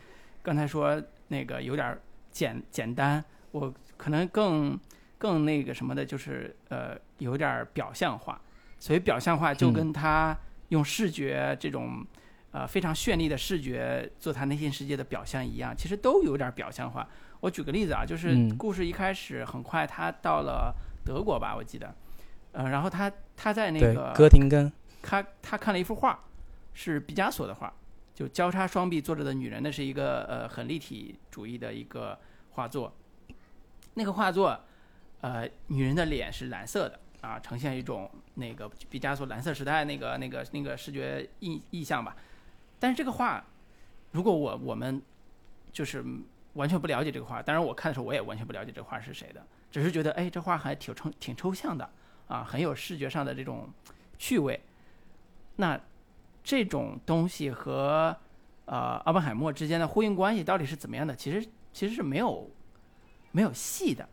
[0.42, 1.98] 刚才说那个有点
[2.30, 4.78] 简简单，我可能更
[5.18, 8.40] 更那个什么的，就是呃有点表象化。
[8.78, 10.36] 所以表象化就跟他
[10.68, 12.04] 用视觉这种
[12.50, 17.06] 呃非常绚丽的视觉做他内心世界的表象一样，其实都有点表象化。
[17.40, 20.74] 我举个例子啊，就是故事一开始很快他到了
[21.04, 21.94] 德国吧，我记得，
[22.52, 24.72] 呃，然后他他在那个哥廷根，
[25.02, 26.18] 他他看了一幅画。
[26.74, 27.70] 是毕加索的画，
[28.14, 32.18] 就交叉双臂坐着的女人，那是一个呃很立体主义的一个
[32.52, 32.90] 画作。
[33.92, 34.58] 那个画作，
[35.20, 42.16] 呃，女人的脸是蓝色的啊，呈现一种那个毕加索蓝色时代那个那个那个视觉意意象吧。
[42.80, 43.44] 但是这个画，
[44.12, 45.02] 如果我我们
[45.74, 46.02] 就是
[46.54, 47.42] 完全不了解这个画。
[47.42, 51.86] 当然，我看的时候我也完全不了解这个画是谁的，只是觉得哎，这画还挺抽挺抽象的
[52.28, 53.68] 啊，很有视觉上的这种
[54.18, 54.58] 趣味。
[55.56, 55.80] 那
[56.42, 58.16] 这种东西和
[58.64, 61.14] 呃奥本海默之间的呼应关系到底是怎么样的？
[61.14, 62.50] 其实其实是没有
[63.30, 64.08] 没有戏的。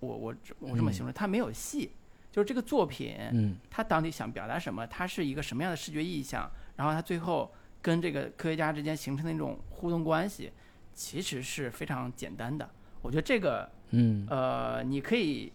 [0.00, 1.92] 我我我这么形容，它没有戏，
[2.32, 4.86] 就是这个作品，嗯它到底想表达什么？
[4.86, 6.50] 它是一个什么样的视觉意象？
[6.76, 7.52] 然后它最后
[7.82, 10.50] 跟这个科学家之间形成的那种互动关系，
[10.94, 12.68] 其实是非常简单的。
[13.02, 15.52] 我觉得这个嗯呃，你可以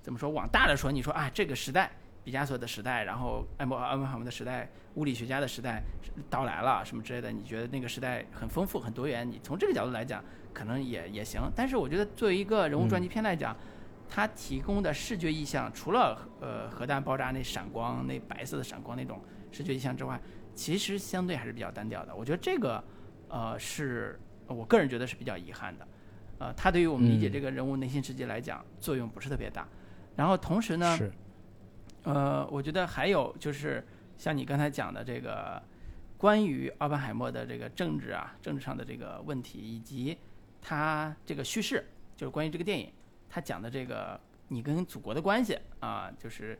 [0.00, 0.30] 怎么说？
[0.30, 1.90] 往大了说，你说啊，这个时代，
[2.30, 5.82] 毕加索的时代，然后艾默奥本海默的时代，物理学家的时代
[6.30, 9.28] 到来了，什么之类的，你觉得那个时代很丰富、很多元？
[9.28, 10.22] 你从这个角度来讲，
[10.54, 11.42] 可能也也行。
[11.56, 13.56] 但是我觉得，作为一个人物传记片来讲，
[14.08, 19.20] 它提供的视觉意象，除了呃核弹爆炸那闪光、那白色的闪光那种
[19.50, 20.20] 视觉意象之外，
[20.54, 22.14] 其实相对还是比较单调的。
[22.14, 22.80] 我觉得这个
[23.26, 25.88] 呃是我个人觉得是比较遗憾的。
[26.38, 29.66] 呃，它对于我们理解嗯这个人物内心世界来讲，作用不是特别大。
[30.16, 31.10] 然后同时呢，是
[32.04, 33.86] 呃，我觉得还有就是
[34.16, 35.62] 像你刚才讲的这个
[36.16, 40.16] 关于奥本海默的这个政治啊、政治上的这个问题，以及
[40.62, 41.84] 他这个叙事，
[42.16, 42.90] 就是关于这个电影，
[43.28, 46.58] 他讲的这个你跟祖国的关系啊，就是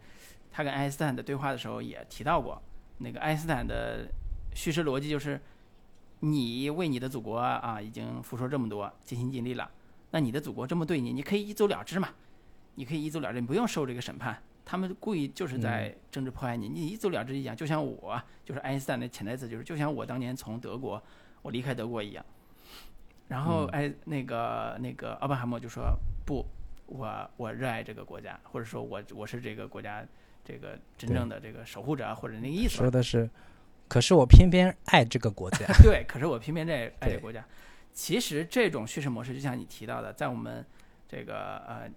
[0.50, 2.60] 他跟爱因斯坦的对话的时候也提到过，
[2.98, 4.06] 那个爱因斯坦的
[4.54, 5.40] 叙事逻辑就是
[6.20, 9.70] 你为你的祖国啊已经付出这么多，尽心尽力了，
[10.10, 12.10] 那你的祖国这么对你，你可以一走了之嘛，
[12.74, 14.42] 你可以一走了之，你不用受这个审判。
[14.70, 21.02] 他们故意就是在政治迫害你，你一走了之一样，就像我，就是爱因斯坦的潜台词，就是就像我当年从德国
[21.42, 22.24] 我离开德国一样。
[23.26, 26.46] 然后哎，那个那个奥本海默就说不，
[26.86, 30.06] 我我热爱这个国家，或者说我我是这个国家
[30.44, 32.88] 这个真正的这个守护者，或者那个意思说。
[32.88, 33.28] 的是，
[33.88, 35.66] 可是我偏偏爱这个国家。
[35.82, 37.44] 对，可是我偏偏这爱这个国家。
[37.92, 40.64] 其实这种叙事模式，就像你提到的，在我们
[41.08, 41.90] 这个呃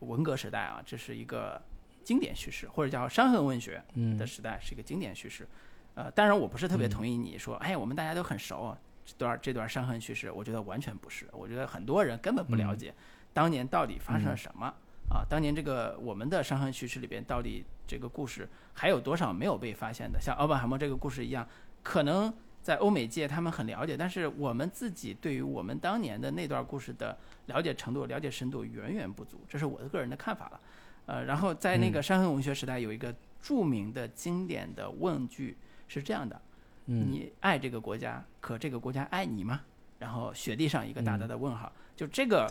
[0.00, 1.62] 文革时代啊，这是一个
[2.10, 5.46] 经典叙事，或者叫伤痕文学嗯的时代，是一个经典叙事。
[5.94, 11.28] 呃，当然我不是特别嗯同意你说，哎，我们大家都很熟这段这段伤痕叙事，我觉得完全不是。
[11.30, 12.92] 我觉得很多人根本不了嗯解
[13.32, 14.66] 当年到底发生了嗯什么。
[15.08, 20.20] 啊，当年这个我们的伤痕叙事里边，到底这个故事还有多少没有被发现的？
[20.20, 21.46] 像奥本海默这个故事一样，
[21.84, 30.60] 可能在欧美界他们很了解，但是我们自己对于我们当年的那段故事的了解程度、了解深度远远不足，这是我的个人的看法了。
[31.06, 35.56] 呃，然后在那个伤痕文学时代，有一个著名的经典的问句
[35.88, 36.40] 是这样的：
[36.86, 39.60] 嗯你爱这个国家，可这个国家爱你吗？
[39.98, 41.28] 然后雪地上一个大大嗯。
[41.28, 42.48] 的问号，就这个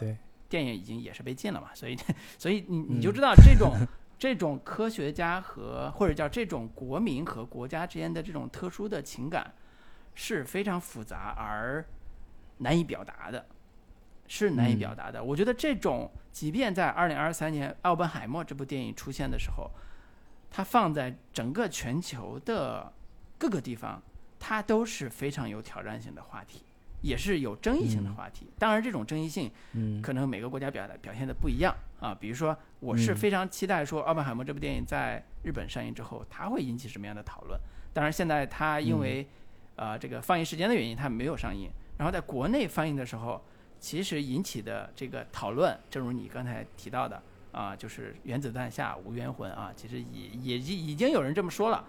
[0.47, 1.97] 电影已经也是被禁了嘛，所以
[2.37, 3.73] 所以你你嗯就知道这种、
[4.19, 9.53] 这种科学家和或者叫这种国民和国家之间的这种特殊的情感
[10.13, 11.85] 是非常复杂而
[12.57, 13.45] 难以表达的，
[14.29, 15.21] 是难以嗯表达的。
[15.21, 19.69] 我觉得这种即便在二零二三年《奥本海默》这部电影出现的时候，
[20.49, 22.93] 它放在整个全球的
[23.37, 24.01] 各个地方，
[24.39, 26.61] 它都是非常有挑战性的话题，
[27.01, 28.47] 也是有争议性的嗯话题。
[28.57, 32.15] 当然，这种争议性嗯可能每个国家表达表现的不一样啊。
[32.15, 37.59] 比如说，我是嗯非常期待说《奥本海默》这部电影在日本上映之后，它会引起什么样的讨论。
[37.91, 39.27] 当然，现在它因为、
[39.75, 41.69] 呃这个放映时间的原因，它没有上映。
[41.97, 43.43] 然后在国内放映的时候，
[43.79, 47.21] 其实引起的这个讨论，正如你刚才提到的
[47.51, 51.83] 啊，就是原子弹下无冤魂啊，其实也也已已经有人这么说了。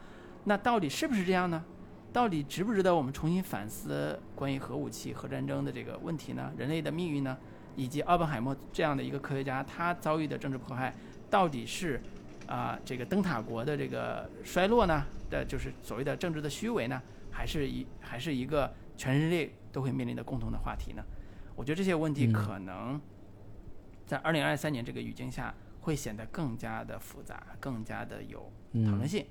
[0.44, 1.64] 那到底是不是这样呢？
[2.12, 6.52] 到底值不值得我们重新反思关于核武器、核战争的这个问题呢？
[6.56, 7.36] 人类的命运呢？
[7.76, 10.94] 以及奥本海默这样的一个科学家，他遭遇的政治迫害，
[11.28, 12.00] 到底是
[12.46, 15.04] 啊、这个灯塔国的这个衰落呢？
[15.30, 17.00] 的就是所谓的政治的虚伪呢？
[17.30, 21.04] 还是一还是一个全人类都会面临的共同的话题呢？
[21.60, 22.32] 我觉得这些问题嗯。
[22.32, 22.98] 可能
[24.06, 29.26] 在二零二三年这个语境下，会显得更加的复杂，更加的有讨论嗯性，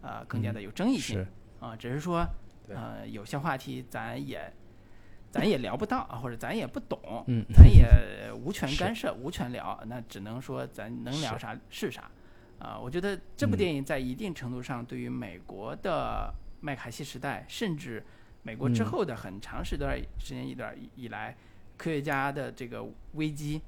[0.00, 1.16] 啊、更加的有争议性。
[1.16, 1.26] 是。
[1.58, 2.24] 啊，只是说，
[2.68, 4.52] 呃，有些话题咱也
[5.28, 12.08] 咱也聊不到啊，或者咱也不懂，嗯咱也无权干涉、无权聊，那只能说咱能聊啥是啥。
[12.60, 13.58] 啊，我觉得这部嗯。
[13.58, 18.04] 电影在一定程度上对于美国的麦卡锡时代，甚至
[18.44, 18.86] 美国之嗯。
[18.86, 21.36] 后的很长时段时间一段以以来，
[21.82, 23.60] 科学家的这个危机，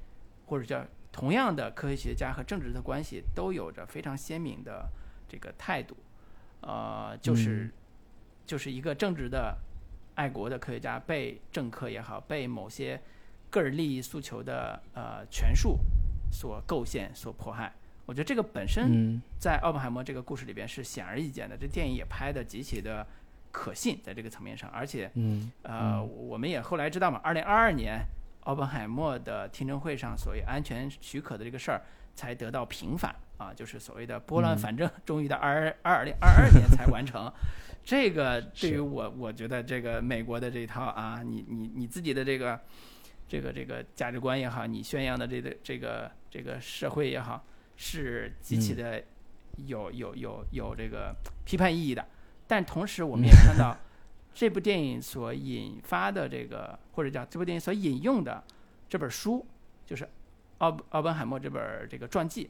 [0.45, 4.87] 或者叫同样的科学家和政治的关系，都有着非常鲜明的
[5.27, 5.97] 这个态度。
[6.61, 7.71] 呃，就是、嗯
[8.45, 9.57] 就是一个正直的、
[10.13, 13.01] 爱国的科学家被政客也好，被某些
[13.49, 15.79] 个人利益诉求的呃权术
[16.31, 17.73] 所构陷、所迫害。
[18.05, 23.05] 我觉得这个本身嗯在奥本海默这个故事里边是显而易见的，这电影也拍的极其的
[23.55, 28.05] 可信，在这个层面上，而且嗯呃，我们也后来知道嘛，二零二二年
[28.41, 31.81] 奥本海默的听证会上所谓安全许可的这个事儿
[32.13, 37.31] 才得到平反啊，就是所谓的拨乱反正，终于到二二零二二年才完成。
[37.81, 42.59] 这个对于我，我觉得这个美国的这套啊，你你你自己的这个
[43.29, 47.45] 这个这个价值观也好，你宣扬的这个这个这个社会也好，
[47.77, 49.01] 是极其的
[49.65, 52.05] 有有有有这个批判意义的。
[52.47, 53.75] 但同时，我们也看到
[54.33, 58.43] 这部电影所引发的这个，或者叫这部电影所引用的
[58.89, 59.45] 这本书，
[59.85, 60.07] 就是
[60.59, 62.49] 奥奥本海默这本这个传记，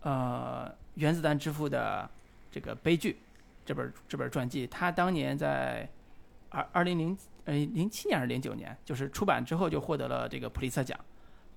[0.00, 2.08] 呃，原子弹之父的
[2.50, 3.18] 这个悲剧。
[3.64, 5.88] 这本这本传记，他当年在
[6.48, 10.98] 二二零零呃零七年还是零九年，就是出版之后就获得了这个普利策奖。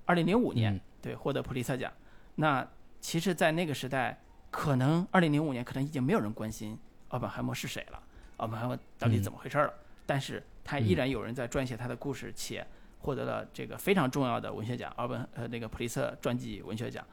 [0.04, 1.92] 二零零五年，对，获得普利策奖。
[2.36, 2.64] 那
[3.00, 4.20] 其实，在那个时代，
[4.50, 6.78] 可能二零零五年可能已经没有人关心
[7.08, 8.02] 奥本海默是谁了，
[8.38, 9.72] 奥本海默到底怎么回事了。
[10.06, 12.66] 但是他依然有人在撰写他的故事，且
[13.00, 17.04] 获得了这个非常重要的文学奖，奥本呃那个普利策传记文学奖，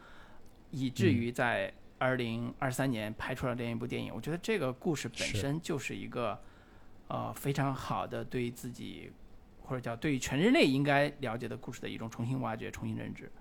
[0.72, 1.74] 以至于在。
[2.00, 6.38] 二零二三年拍出了这样一部电影，我觉得这个故事本身就是一个，
[7.08, 9.10] 呃，非常好的对自己
[9.62, 13.32] 或者叫对全人类应该了解的故事的一种重新挖掘、重新认知。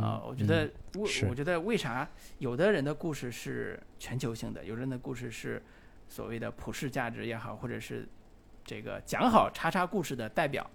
[0.00, 2.08] 啊，我觉得为我觉得为啥
[2.38, 5.62] 有的人的故事是全球性的，有人的故事是
[6.08, 8.08] 所谓的普世价值也好，或者是
[8.64, 10.68] 这个讲好叉叉故事的代表，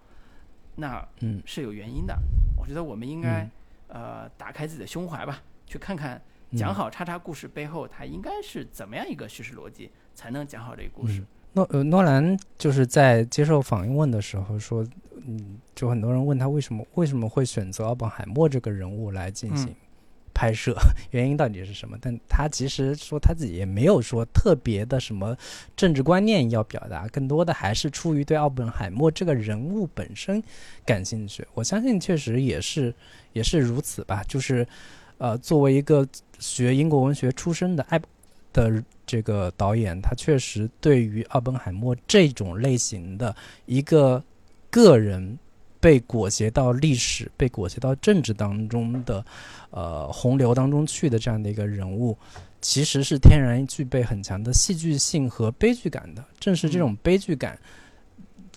[0.75, 2.17] 那嗯是有原因的。
[2.57, 3.49] 我觉得我们应该
[3.87, 6.21] 呃打开自己的胸怀吧，去看看。
[6.57, 11.23] 讲好叉叉故事背后，它应该是怎么样一个叙事逻辑，才能讲好这个故事？
[11.53, 14.83] 诺呃诺兰就是在接受访问的时候说，
[15.25, 19.73] 嗯，就很多人问他为什么为什么会选择奥本海默这个人物来进行
[20.33, 20.75] 拍摄，
[21.11, 21.97] 原因到底是什么？
[22.01, 25.35] 但他其实说他自己也没有说特别的什么
[25.75, 30.41] 政治观念要表达，更多的还是出于对奥本海默这个人物本身
[30.85, 31.45] 感兴趣。
[31.53, 32.93] 我相信确实也是
[33.33, 34.67] 也是如此吧，就是
[35.17, 36.07] 呃作为一个。
[36.41, 37.99] 学英国文学出身的爱
[38.53, 44.23] 的这个导演，他确实对于奥本海默这种类型的一个
[44.69, 45.37] 个人
[45.79, 49.25] 被裹挟到历史、被裹挟到政治当中的
[49.71, 52.17] 呃洪流当中去的这样的一个人物，
[52.61, 56.23] 其实是天然具备很强的戏剧性和悲剧感的。
[56.39, 57.57] 正是这种悲剧感，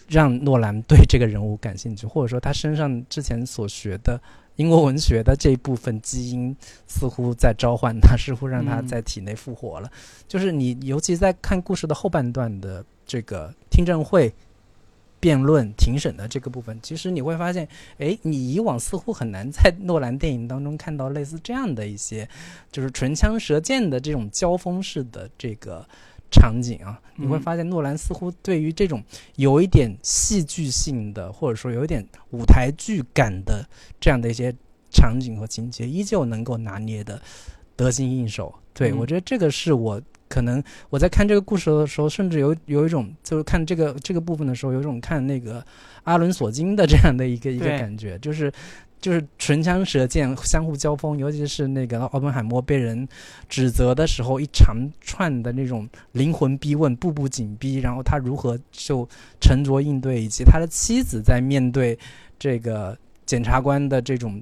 [0.09, 4.21] 让诺兰对这个人物感兴趣，或者说他身上之前所学的。
[4.57, 6.55] 英国文学的这一部分基因
[6.87, 9.91] 似乎在召唤他，似乎让他在体内复活了。
[10.29, 14.31] 就是你，尤其在看故事的后半段的这个听证会、
[15.23, 17.69] 辩论、庭审的这个部分，其实你会发现，
[17.99, 22.29] 哎，你以往似乎很难在诺兰电影当中看到类似这样的一些，
[22.73, 25.87] 就是唇枪舌剑的这种交锋式的这个。
[26.35, 29.05] 场景啊，你会发现诺兰似乎对于这种
[29.37, 33.63] 有一点戏剧性的，或者说有一点舞台剧感的
[34.01, 34.51] 这样的一些
[34.91, 37.21] 场景和情节，依旧能够拿捏的
[37.77, 38.55] 得心应手。
[38.73, 40.01] 对我觉得这个是我
[40.33, 45.63] 可能我在看这个故事的时候，甚至有有一种就是看这个这个部分的时候，有一种看那个
[46.05, 48.51] 阿伦索金的这样的一个一个感觉，就是。
[49.03, 53.09] 就是唇枪舌剑，相互交锋，尤其是那个奥本海默被人
[53.49, 59.05] 指责的时候，一长串的那种灵魂逼问，步步紧逼，然后他如何就
[59.41, 61.99] 沉着应对，以及他的妻子在面对
[62.39, 64.41] 这个检察官的这种。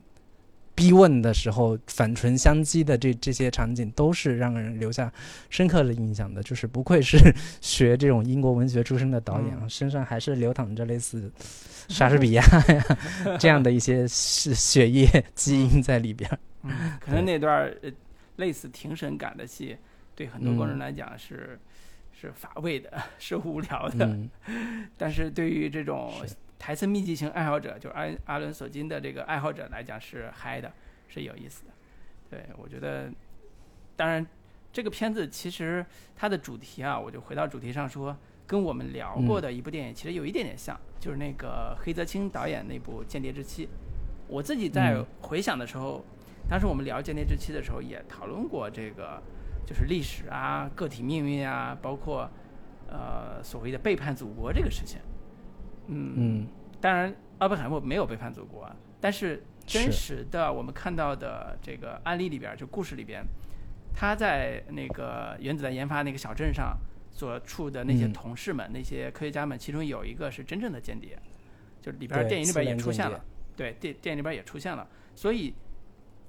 [0.81, 5.13] 逼问的时候，反唇相讥的这这些场景，都是让人留下
[5.51, 6.43] 深刻的印象的。
[6.43, 7.19] 就是不愧是
[7.61, 11.31] 学这种英国文学出身的导演啊，身上还是流淌着类似
[11.89, 12.97] 莎士比亚呀
[13.39, 16.31] 这样的一些血血液基因在里边。
[16.63, 17.71] 嗯，可能那段
[18.37, 19.77] 类似庭审感的戏，
[20.15, 21.61] 对很多观众来讲是
[22.19, 24.19] 是乏味的，是无聊的。
[24.97, 26.11] 但是对于这种。
[26.61, 30.71] 台词密集型爱好者，就是阿阿伦索金的这个爱好者来讲是嗨的，
[31.09, 31.73] 是有意思的。
[32.29, 33.11] 对我觉得，
[33.97, 34.25] 当然
[34.71, 35.85] 这个片子其实
[36.15, 38.15] 它的主题啊，我就回到主题上说，
[38.47, 43.67] 跟我们聊过的一部电影其实有一点点像，就是那个黑泽清导演那部《间谍之妻》。
[44.29, 46.05] 我自己在回想的时候，
[46.47, 49.21] 当时我们聊《间谍之妻》的时候也讨论过这个，
[49.67, 52.31] 就是历史啊、个体命运啊，包括
[52.87, 55.01] 呃所谓的背叛祖国这个事情。
[55.91, 56.15] 嗯。
[56.17, 56.47] 嗯，
[56.81, 63.25] 当然，奥本海默没有背叛祖国，但是真实的我们看到的这个案例里边，就故事里边，
[63.95, 66.79] 他在那个原子弹研发那个小镇上
[67.11, 71.19] 所处的那些同事们、那些科学家们，其中有一个是真正的间谍，
[71.81, 73.25] 就里边电影里边也出现了，
[73.57, 75.55] 对电电影里边也出现了，所以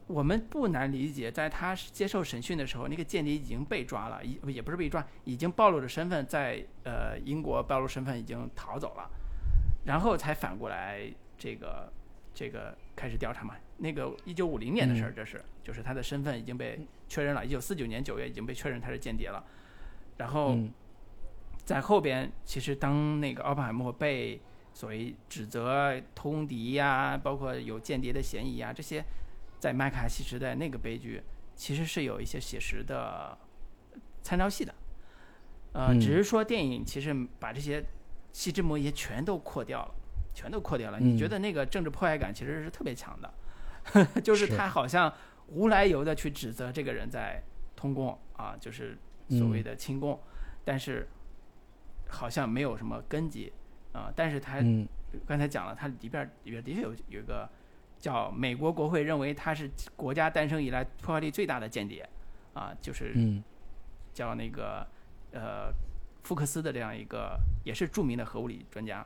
[0.07, 9.09] 我们不难理解，在他接受审讯的时候，那个间谍已经被抓了，也也不是被抓，已经暴露了身份，在呃英国暴露身份，已经逃走了。
[9.85, 11.91] 然后才反过来这个
[12.33, 13.55] 这个开始调查嘛。
[13.77, 19.43] 那个一九五零年的事儿，嗯这是就是他的身份已经被确认了，一九四九年九月已经被确认他是间谍了。
[20.17, 20.71] 然后嗯
[21.63, 24.39] 在后边，其实当那个奥本海默被
[24.73, 29.03] 所谓指责通敌呀、包括有间谍的嫌疑呀、这些，
[29.59, 31.21] 在麦卡锡时代那个悲剧，
[31.55, 33.37] 其实是有一些写实的
[34.21, 34.73] 参照系的。
[35.73, 37.83] 呃，嗯只是说电影其实把这些
[38.31, 39.93] 细枝末节全都扩掉了，
[40.33, 40.99] 全都扩掉了。
[40.99, 43.33] 你嗯觉得那个政治迫害感其实是特别强的，
[44.21, 45.11] 就是是他好像
[45.47, 47.41] 无来由的去指责这个人在
[47.75, 48.97] 通共啊，就是
[49.29, 50.19] 所谓嗯的亲共，
[50.63, 51.07] 但是
[52.07, 53.51] 好像没有什么根基
[53.91, 54.11] 啊。
[54.15, 54.87] 但是他嗯
[55.27, 57.49] 刚才讲了，他里边里边的确有有一个
[57.99, 62.07] 叫美国国会认为他是国家诞生以来破坏力最大的间谍
[62.53, 63.43] 啊，就是嗯
[64.13, 64.87] 叫那个
[65.33, 65.71] 呃
[66.23, 69.05] 福克斯的这样一个也是著名的核物理专家。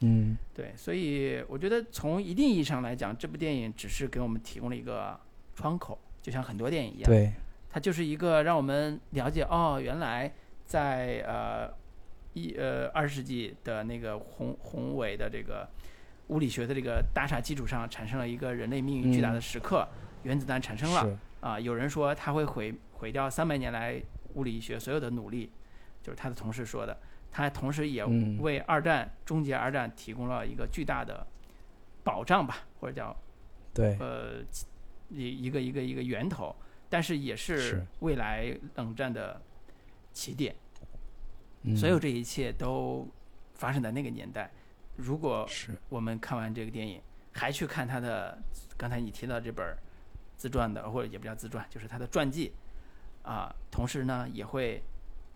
[0.00, 5.18] 嗯对，所以我觉得从一定意义上来讲，这部电影只是给我们提供了一个
[5.54, 7.32] 窗口，就像很多电影一样，对，
[7.70, 10.30] 它就是一个让我们了解哦，原来
[10.66, 11.72] 在呃
[12.34, 15.66] 一呃二十世纪的那个宏宏伟的这个
[16.28, 19.88] 物理学的这个大厦基础上，产生了一个人类命运巨大的时刻，
[20.24, 21.02] 原子弹产生了。
[21.02, 23.98] 是啊，有人说它会毁毁掉三百年来
[24.34, 25.50] 物理学所有的努力，
[26.06, 26.96] 就是他的同事说的。
[27.32, 31.26] 他同时也嗯为二战终结二战提供了一个巨大的
[32.04, 33.14] 保障吧，或者叫
[33.74, 34.36] 对，呃
[35.10, 36.54] 一一个一个一个源头，
[36.88, 39.42] 但是也是是未来冷战的
[40.12, 40.54] 起点。
[41.62, 43.06] 嗯所有这一切都
[43.54, 44.48] 发生在那个年代。
[44.94, 45.46] 如果
[45.90, 47.02] 我们看完这个电影，
[47.32, 48.38] 还去看他的
[48.78, 49.76] 刚才你提到这本
[50.38, 52.54] 自传的，或者也不叫自传，就是他的传记
[53.22, 53.54] 啊。
[53.70, 54.82] 同时呢，也会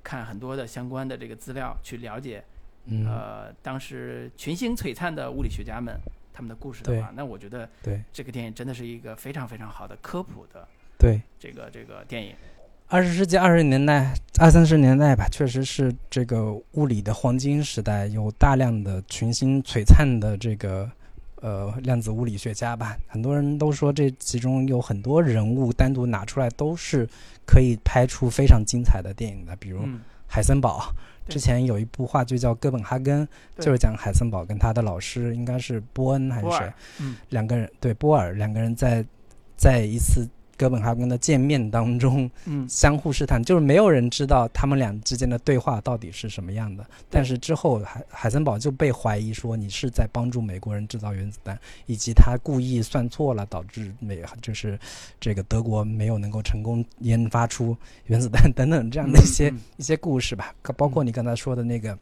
[0.03, 2.43] 看很多的相关的这个资料，去了解
[2.87, 5.95] 嗯呃当时群星璀璨的物理学家们
[6.33, 10.67] 他们的故事的话，那我觉得对这个电影真的是一个非常非常好的科普的
[10.99, 11.21] 对。
[11.39, 12.35] 这个这个电影。
[12.89, 20.91] 二十世纪二十年代、二三十年代吧，确实是这个物理的黄金时代，有大量的群星璀璨的这个
[21.41, 22.97] 呃量子物理学家吧。
[23.07, 27.09] 很多人都说这其中有很多人物单独拿出来都是
[27.47, 30.93] 可以拍出非常精彩的电影的，比如嗯，海森堡。
[31.27, 31.35] 对。
[31.35, 33.27] 之前有一部话剧叫《哥本哈根》，
[33.59, 39.05] 就是讲海森堡跟他的老师应该是波恩还是谁，嗯，两个人对波尔两个人在
[39.57, 40.29] 在一次
[40.61, 46.85] 哥本哈根的见面当中，嗯相互试探，就是没有人知道他们俩之间的对话到底是什么样的。
[47.09, 54.79] 但是之后海海森堡就被怀疑说你是在帮助美国人制造原子弹，以及他故意算错了，导致美就是
[55.19, 57.75] 这个德国没有能够成功研发出
[58.05, 60.55] 原子弹等等这样的一些、嗯嗯一些故事吧。
[60.77, 61.99] 包括你刚才说的那个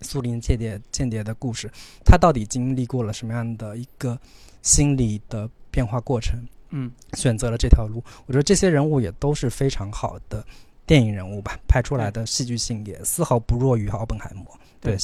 [0.00, 1.70] 苏联间谍间谍的故事，
[2.04, 4.18] 他到底经历过了什么样的一个
[4.60, 6.36] 心理的变化过程？
[6.72, 8.02] 嗯，选择了这条路。
[8.26, 10.44] 我觉得这些人物也都是非常好的
[10.84, 14.44] 电影人物吧，拍出来的戏剧性也丝毫不弱于奥本海默。
[14.80, 14.98] 对对，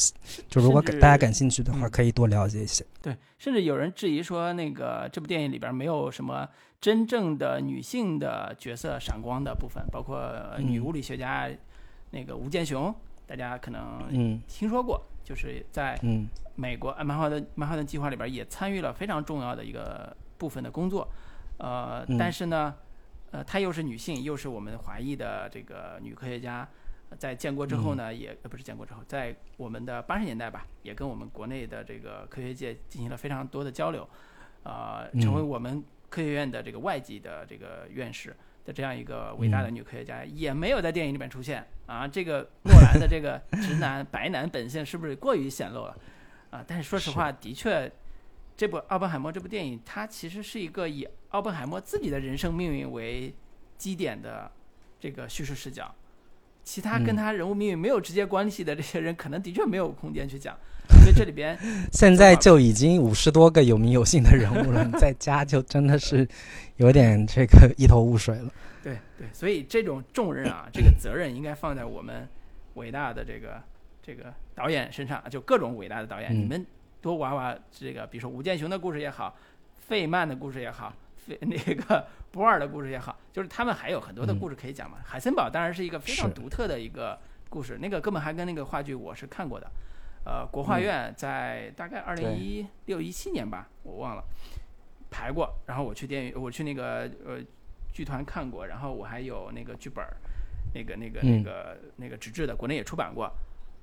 [0.49, 1.91] 就如果大家感兴趣的话，嗯。
[1.91, 2.85] 可以多了解一些。
[3.01, 6.49] 对，甚至有人质疑说，那个这部电影里边没有什么
[6.81, 11.49] 真正的女性的角色闪光的部分，包括呃女嗯物理学家
[12.11, 12.93] 那个吴健雄，
[13.27, 16.27] 大家可能嗯听说过，就是在嗯。
[16.61, 21.09] 美国呃曼哈顿曼哈顿计划里边也参与了非常重要的一个部分的工作，
[21.59, 22.75] 呃，嗯但是呢，
[23.31, 26.67] 呃，她又是女性，又是我们华裔的这个女科学家，
[27.11, 34.09] 呃在建国之后呢，也呃不是建国之后，在我们的八十年代吧，也跟我们国内的这个科学界进行了非常多的交流，
[34.63, 42.07] 呃，成为嗯我们科学院的这个外籍的这个院士的这样一个伟大的女科学家，也没有在电影里面出现啊。
[42.07, 45.97] 这个诺兰的这个直男 白男本性是不是过于显露了
[46.51, 46.65] 啊？
[46.67, 47.91] 但是说实话，的确，
[48.59, 53.33] 这部《奥本海默》这部电影，它其实是一个以奥本海默自己的人生命运为
[53.77, 54.51] 基点的
[54.99, 55.95] 这个叙事视角。
[56.65, 60.59] 其他跟嗯他人物命运没有直接关系的这些人，可能的确没有空间去讲。
[61.05, 61.57] 所以这里边
[61.93, 66.27] 现在就已经五十多个有名有姓的人物了， 你在家就真的是
[66.79, 68.53] 有点这个一头雾水了。
[68.83, 72.29] 对对，所以这种重任啊，这个责任应该放在我们
[72.75, 73.63] 伟大的这个
[74.03, 76.67] 这个导演身上，就各种伟大的导演，嗯你们
[77.01, 79.37] 多玩玩这个，比如说吴健雄的故事也好，
[79.79, 84.99] 费曼的故事也好，费那个 博尔的故事也好，就是他们还有很多的故事可以讲嘛。
[85.05, 87.19] 海森堡当然是一个非常独特的一个
[87.49, 89.71] 故事，那个哥本哈根那个话剧我是看过的，
[90.25, 94.25] 呃，国画院在大概二零一六一七年吧，我忘了。
[95.11, 97.39] 排过，然后我去电影，我去那个呃
[97.95, 100.15] 剧团看过，然后我还有那个剧本儿，
[100.75, 101.43] 那个那个那嗯。
[101.43, 103.33] 个那个纸质的，国内也出版过。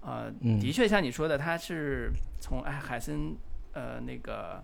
[0.06, 3.36] 呃，嗯的确像你说的，他是从哎海森
[3.74, 4.64] 呃那个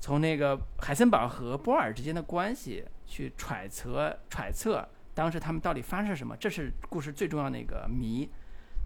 [0.00, 8.28] 从那个海森堡和波尔之间的关系去揣测揣测当时他们到底发生什么，这是故事最重要的一个谜。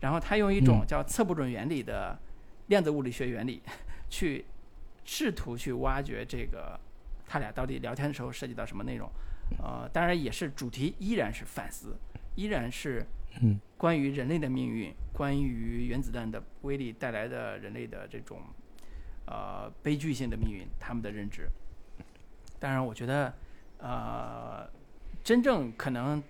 [0.01, 2.19] 然后他用一种叫测不准原理的
[2.67, 3.63] 量子物理学原理
[4.11, 4.45] 去
[5.05, 6.79] 试图去挖掘这个
[7.27, 9.09] 他俩到底聊天的时候涉及到什么内容。
[9.63, 11.97] 呃，当然也是主题依然是反思，
[12.35, 13.07] 依然是
[13.43, 18.41] 嗯关于人类的命运，关于原子弹的威力带来的人类的这种
[19.27, 21.49] 呃悲剧性的命运，他们的认知。
[22.59, 23.35] 当然，我觉得
[23.79, 24.67] 呃，
[25.23, 26.23] 真正可能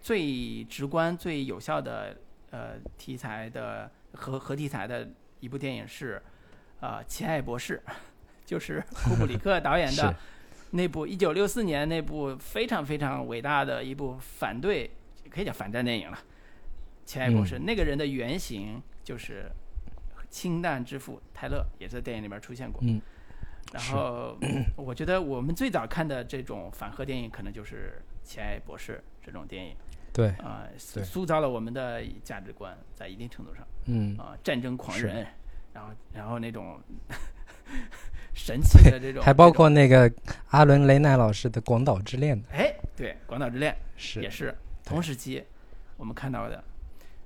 [0.00, 2.16] 最直观、最有效的
[2.50, 6.20] 呃题材的核核题材的一部电影是
[6.80, 7.80] 呃《奇爱博士》，
[8.44, 10.16] 就是库布里克导演的。
[10.72, 14.90] 那部一九六四年那部非常非常伟大的一部反对，
[15.34, 16.16] 可以讲反战电影了，
[17.04, 19.50] 《奇爱博士》那个人的原型就是
[20.30, 22.80] 氢弹之父泰勒，也在电影里面出现过。
[22.84, 23.00] 嗯。
[23.72, 24.38] 然后
[24.76, 29.74] 我觉得我们最早看的这种反核电影，可能就是《奇爱博士》这种电影
[30.12, 31.02] 对，啊、对。
[31.02, 34.16] 塑造了我们的价值观，在一定程度上嗯。
[34.16, 35.26] 啊、战争狂人，
[35.72, 36.78] 然后然后那种
[38.34, 40.12] 神奇的这种，还包括那个
[40.50, 45.42] 阿伦雷奈老师的《广岛之恋》哎，对，《广岛之恋》是也是是同时期
[45.96, 46.62] 我们看到的，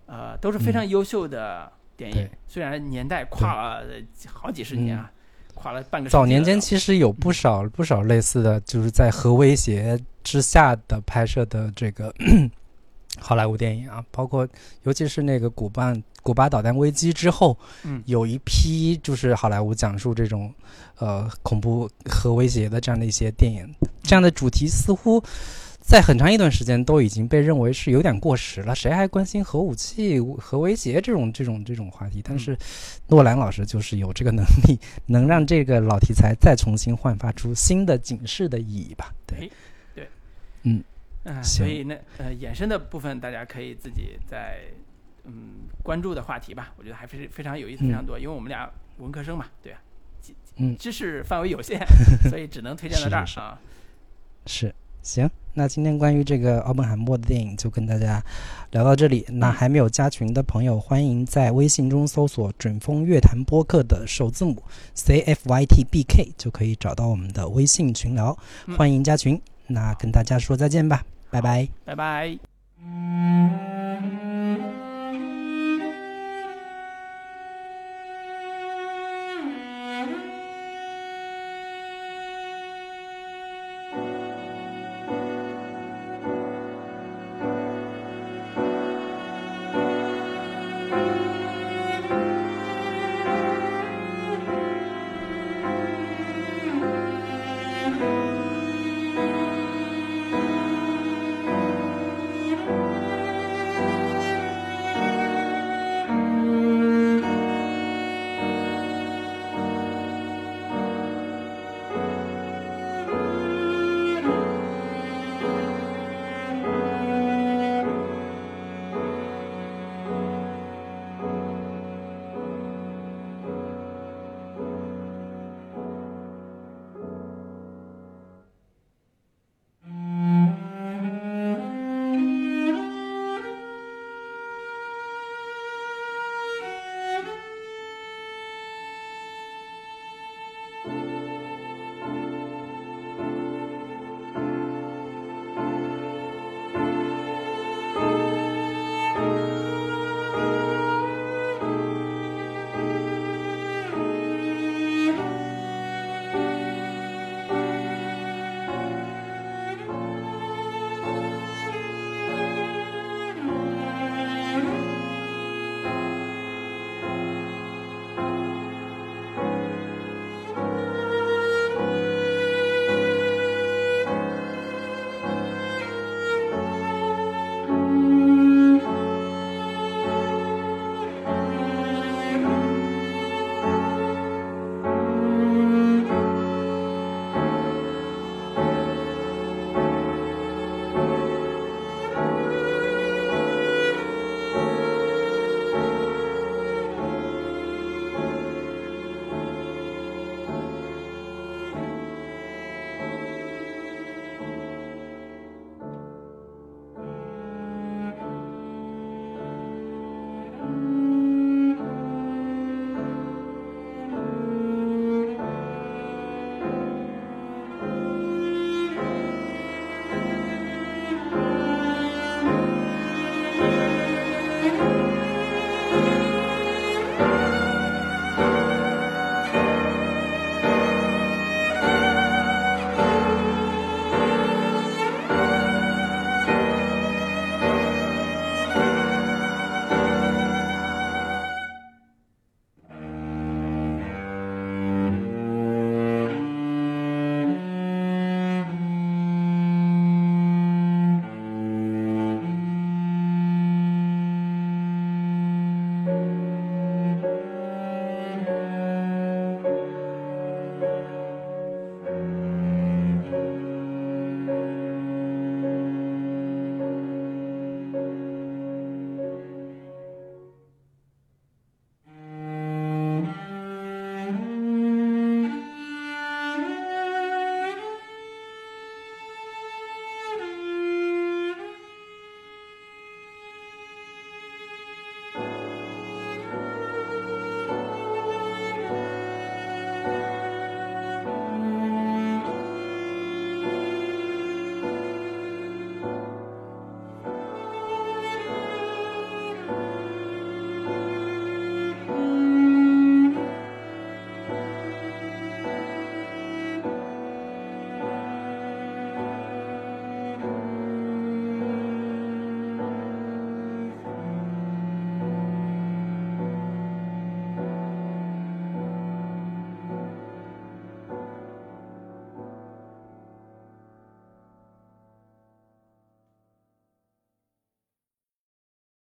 [0.06, 2.16] 呃，都是非常优秀的电影。
[2.16, 2.30] 对。
[2.46, 3.84] 虽然年代跨了
[4.26, 5.10] 好几十年啊，
[5.54, 12.14] 跨了半个早年间其实有不少不少类似的，就是在核威胁之下的拍摄的这个
[13.18, 14.46] 好莱坞电影啊，包括
[14.84, 18.02] 尤其是那个古巴古巴导弹危机之后，嗯。
[18.06, 20.54] 有一批就是好莱坞讲述这种
[20.98, 25.20] 呃恐怖核威胁的这样的一些电影，这样的主题似乎。
[25.88, 32.20] 在很长一段时间都已经被认为是有点过时了，谁还关心核武器、核威胁这种这种这种话题？
[32.22, 32.54] 但是
[33.06, 39.14] 诺兰老师就是有这个能力，能让这个老题材再重新焕发出新的警示的意义吧？
[39.26, 39.50] 对，
[39.94, 40.06] 对，
[40.64, 40.84] 嗯。
[41.24, 41.64] 啊、行。
[41.64, 44.58] 所以那呃衍生的部分大家可以自己在
[45.24, 49.80] 嗯关注的话题吧，我觉得还是非常有意思，非常多，因为我们俩文科生嘛，对啊，
[50.20, 50.76] 知嗯。
[50.76, 51.80] 知识范围有限，
[52.28, 53.58] 所以只能推荐到这儿啊。
[54.44, 55.30] 是行。
[55.54, 58.22] 那今天关于这个奥本海默的电影就跟大家
[58.70, 59.26] 聊到这里。
[59.28, 64.62] 那还没有加群的朋友，欢迎在微信中搜索“准风乐坛播客”的首字母
[64.94, 69.40] C F Y T B K，就可以找到我们的微信群聊，嗯欢迎加群。
[69.66, 71.68] 那跟大家说再见吧，拜拜。
[71.84, 72.38] 拜拜。
[74.00, 74.97] Thank